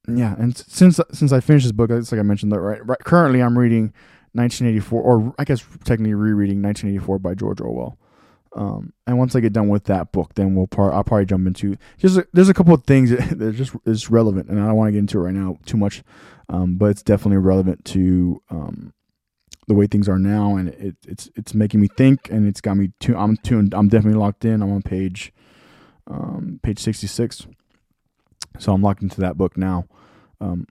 yeah, 0.08 0.34
and 0.38 0.56
since 0.56 1.00
since 1.12 1.32
I 1.32 1.40
finished 1.40 1.64
this 1.64 1.72
book, 1.72 1.90
it's 1.90 2.10
like 2.12 2.18
I 2.18 2.22
mentioned 2.22 2.52
that 2.52 2.60
right, 2.60 2.84
right 2.86 2.98
currently 2.98 3.40
I'm 3.42 3.58
reading 3.58 3.92
1984, 4.32 5.02
or 5.02 5.34
I 5.38 5.44
guess 5.44 5.60
technically 5.84 6.14
rereading 6.14 6.62
1984 6.62 7.18
by 7.18 7.34
George 7.34 7.60
Orwell. 7.60 7.98
Um, 8.56 8.94
and 9.06 9.18
once 9.18 9.36
I 9.36 9.40
get 9.40 9.52
done 9.52 9.68
with 9.68 9.84
that 9.84 10.10
book, 10.10 10.34
then 10.34 10.54
we'll 10.54 10.66
par- 10.66 10.92
I'll 10.92 11.04
probably 11.04 11.26
jump 11.26 11.46
into 11.46 11.76
just 11.98 12.16
a, 12.16 12.26
there's 12.32 12.48
a 12.48 12.54
couple 12.54 12.74
of 12.74 12.84
things 12.84 13.10
that 13.36 13.54
just 13.54 13.76
is 13.84 14.10
relevant, 14.10 14.48
and 14.48 14.60
I 14.60 14.66
don't 14.66 14.76
want 14.76 14.88
to 14.88 14.92
get 14.92 14.98
into 14.98 15.18
it 15.18 15.22
right 15.22 15.34
now 15.34 15.58
too 15.66 15.76
much, 15.76 16.02
um, 16.48 16.76
but 16.76 16.86
it's 16.86 17.02
definitely 17.02 17.38
relevant 17.38 17.84
to 17.86 18.42
um, 18.50 18.94
the 19.68 19.74
way 19.74 19.86
things 19.86 20.08
are 20.08 20.18
now, 20.18 20.56
and 20.56 20.70
it, 20.70 20.96
it's 21.06 21.30
it's 21.36 21.52
making 21.52 21.80
me 21.80 21.88
think, 21.96 22.30
and 22.30 22.48
it's 22.48 22.62
got 22.62 22.78
me 22.78 22.92
too. 22.98 23.16
I'm 23.16 23.36
tuned. 23.36 23.74
I'm 23.74 23.88
definitely 23.88 24.18
locked 24.18 24.46
in. 24.46 24.62
I'm 24.62 24.72
on 24.72 24.82
page 24.82 25.32
um, 26.08 26.58
page 26.62 26.78
66, 26.78 27.46
so 28.58 28.72
I'm 28.72 28.82
locked 28.82 29.02
into 29.02 29.20
that 29.20 29.36
book 29.36 29.56
now, 29.56 29.86
um, 30.40 30.66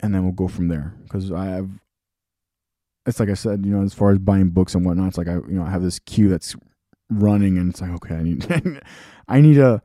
and 0.00 0.14
then 0.14 0.22
we'll 0.22 0.32
go 0.32 0.48
from 0.48 0.68
there 0.68 0.94
because 1.02 1.32
I 1.32 1.46
have. 1.46 1.70
It's 3.06 3.20
like 3.20 3.28
I 3.28 3.34
said, 3.34 3.64
you 3.64 3.72
know, 3.72 3.84
as 3.84 3.94
far 3.94 4.10
as 4.10 4.18
buying 4.18 4.48
books 4.50 4.74
and 4.74 4.84
whatnot, 4.84 5.08
it's 5.08 5.18
like 5.18 5.28
I, 5.28 5.34
you 5.34 5.44
know, 5.50 5.62
I 5.62 5.70
have 5.70 5.82
this 5.82 6.00
queue 6.00 6.28
that's 6.28 6.56
running 7.10 7.56
and 7.56 7.70
it's 7.70 7.80
like 7.80 7.90
okay 7.90 8.16
i 8.16 8.22
need 8.22 8.46
i 9.28 9.40
need 9.40 9.58
a 9.58 9.80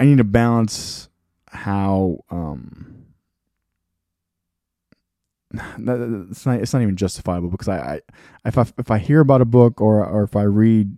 i 0.00 0.04
need 0.04 0.18
to 0.18 0.24
balance 0.24 1.08
how 1.46 2.18
um 2.30 2.90
it's 5.54 6.46
not 6.46 6.60
it's 6.60 6.72
not 6.72 6.82
even 6.82 6.96
justifiable 6.96 7.48
because 7.48 7.68
I, 7.68 7.78
I 7.94 8.00
if 8.48 8.58
I 8.58 8.66
if 8.78 8.90
I 8.90 8.98
hear 8.98 9.20
about 9.20 9.40
a 9.40 9.44
book 9.44 9.80
or 9.80 10.04
or 10.04 10.22
if 10.22 10.36
I 10.36 10.42
read 10.42 10.96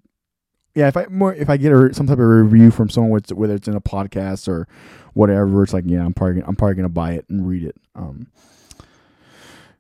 yeah 0.75 0.89
if 0.89 0.97
I 0.97 1.07
more 1.07 1.35
if 1.35 1.49
I 1.51 1.57
get 1.57 1.73
a, 1.73 1.93
some 1.95 2.07
type 2.07 2.19
of 2.19 2.25
review 2.25 2.71
from 2.71 2.89
someone 2.89 3.21
whether 3.35 3.55
it's 3.55 3.69
in 3.69 3.75
a 3.75 3.81
podcast 3.81 4.49
or 4.49 4.67
whatever 5.15 5.63
it's 5.63 5.73
like 5.73 5.85
yeah 5.87 6.05
I'm 6.05 6.15
probably 6.15 6.43
I'm 6.43 6.57
probably 6.57 6.75
gonna 6.77 6.89
buy 6.89 7.13
it 7.13 7.27
and 7.29 7.47
read 7.47 7.65
it 7.65 7.77
um 7.95 8.29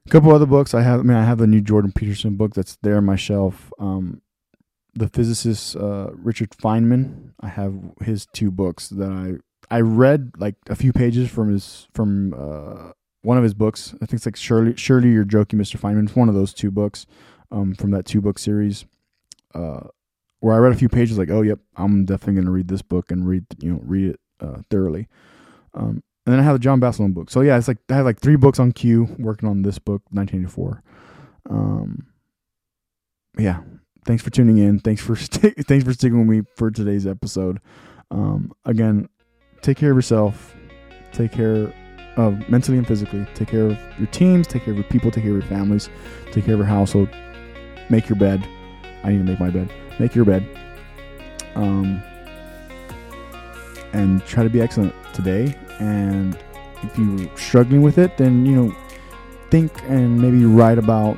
a 0.06 0.10
couple 0.10 0.34
other 0.34 0.46
books 0.46 0.74
I 0.74 0.82
have. 0.82 1.00
I 1.00 1.02
mean, 1.02 1.16
I 1.16 1.24
have 1.24 1.38
the 1.38 1.46
new 1.46 1.60
Jordan 1.60 1.92
Peterson 1.92 2.36
book 2.36 2.54
that's 2.54 2.76
there 2.82 2.96
on 2.96 3.04
my 3.04 3.16
shelf. 3.16 3.72
Um, 3.78 4.20
the 4.94 5.08
physicist 5.08 5.76
uh, 5.76 6.10
Richard 6.14 6.50
Feynman. 6.50 7.32
I 7.40 7.48
have 7.48 7.74
his 8.02 8.26
two 8.26 8.50
books 8.50 8.88
that 8.88 9.10
I 9.10 9.74
I 9.74 9.80
read 9.80 10.32
like 10.36 10.56
a 10.68 10.74
few 10.74 10.92
pages 10.92 11.30
from 11.30 11.52
his 11.52 11.88
from 11.94 12.34
uh, 12.34 12.92
one 13.22 13.38
of 13.38 13.44
his 13.44 13.54
books. 13.54 13.94
I 13.94 14.06
think 14.06 14.14
it's 14.14 14.26
like 14.26 14.36
Surely 14.36 14.76
Surely 14.76 15.10
You're 15.10 15.24
Joking, 15.24 15.58
Mr. 15.58 15.78
Feynman. 15.78 16.04
It's 16.04 16.16
one 16.16 16.28
of 16.28 16.34
those 16.34 16.52
two 16.52 16.70
books 16.70 17.06
um, 17.50 17.74
from 17.74 17.90
that 17.92 18.04
two 18.04 18.20
book 18.20 18.38
series. 18.38 18.84
Uh, 19.54 19.88
where 20.42 20.56
I 20.56 20.58
read 20.58 20.72
a 20.72 20.76
few 20.76 20.88
pages, 20.88 21.16
like, 21.16 21.30
oh, 21.30 21.42
yep, 21.42 21.60
I'm 21.76 22.04
definitely 22.04 22.34
going 22.34 22.46
to 22.46 22.50
read 22.50 22.66
this 22.66 22.82
book 22.82 23.12
and 23.12 23.28
read, 23.28 23.44
you 23.60 23.70
know, 23.70 23.80
read 23.84 24.10
it 24.10 24.20
uh, 24.40 24.62
thoroughly. 24.70 25.06
Um, 25.72 26.02
and 26.26 26.32
then 26.32 26.40
I 26.40 26.42
have 26.42 26.56
the 26.56 26.58
John 26.58 26.80
Barcelona 26.80 27.14
book. 27.14 27.30
So 27.30 27.42
yeah, 27.42 27.56
it's 27.56 27.68
like 27.68 27.78
I 27.88 27.94
have 27.94 28.04
like 28.04 28.18
three 28.18 28.34
books 28.34 28.58
on 28.58 28.72
queue 28.72 29.14
working 29.20 29.48
on 29.48 29.62
this 29.62 29.78
book, 29.78 30.02
1984. 30.10 30.82
Um, 31.48 32.06
yeah, 33.38 33.60
thanks 34.04 34.24
for 34.24 34.30
tuning 34.30 34.58
in. 34.58 34.80
Thanks 34.80 35.00
for 35.00 35.14
thanks 35.16 35.84
for 35.84 35.92
sticking 35.92 36.18
with 36.18 36.28
me 36.28 36.42
for 36.56 36.72
today's 36.72 37.06
episode. 37.06 37.60
Um, 38.10 38.52
again, 38.64 39.08
take 39.60 39.76
care 39.76 39.92
of 39.92 39.96
yourself. 39.96 40.56
Take 41.12 41.30
care 41.30 41.72
of 42.16 42.48
mentally 42.48 42.78
and 42.78 42.86
physically. 42.86 43.28
Take 43.34 43.48
care 43.48 43.66
of 43.66 43.78
your 43.96 44.08
teams. 44.08 44.48
Take 44.48 44.64
care 44.64 44.72
of 44.72 44.78
your 44.78 44.88
people. 44.88 45.12
Take 45.12 45.22
care 45.22 45.36
of 45.36 45.40
your 45.40 45.48
families. 45.48 45.88
Take 46.32 46.46
care 46.46 46.54
of 46.54 46.58
your 46.58 46.66
household. 46.66 47.08
Make 47.90 48.08
your 48.08 48.18
bed. 48.18 48.44
I 49.04 49.10
need 49.10 49.18
to 49.18 49.24
make 49.24 49.40
my 49.40 49.50
bed. 49.50 49.72
Make 49.98 50.14
your 50.14 50.24
bed. 50.24 50.46
Um, 51.54 52.02
and 53.92 54.24
try 54.24 54.42
to 54.42 54.50
be 54.50 54.60
excellent 54.60 54.94
today 55.12 55.54
and 55.78 56.38
if 56.82 56.98
you're 56.98 57.36
struggling 57.36 57.82
with 57.82 57.98
it, 57.98 58.16
then 58.16 58.44
you 58.44 58.54
know, 58.54 58.76
think 59.50 59.72
and 59.84 60.20
maybe 60.20 60.44
write 60.44 60.78
about 60.78 61.16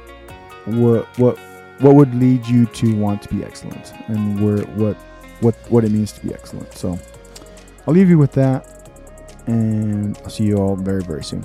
what 0.67 1.07
what 1.19 1.39
what 1.81 1.95
would 1.95 2.15
lead 2.15 2.47
you 2.47 2.67
to 2.67 2.95
want 2.97 3.23
to 3.23 3.29
be 3.29 3.45
excellent 3.45 3.93
and 4.09 4.43
where 4.45 4.65
what 4.77 4.97
what 5.41 5.55
what 5.71 5.85
it 5.85 5.91
means 5.91 6.13
to 6.13 6.27
be 6.27 6.33
excellent. 6.35 6.73
So 6.75 6.99
I'll 7.87 7.95
leave 7.95 8.09
you 8.09 8.19
with 8.19 8.33
that, 8.33 8.91
and 9.47 10.17
I'll 10.19 10.31
see 10.31 10.45
you 10.45 10.57
all 10.57 10.77
very 10.77 11.03
very 11.03 11.25
soon. 11.25 11.45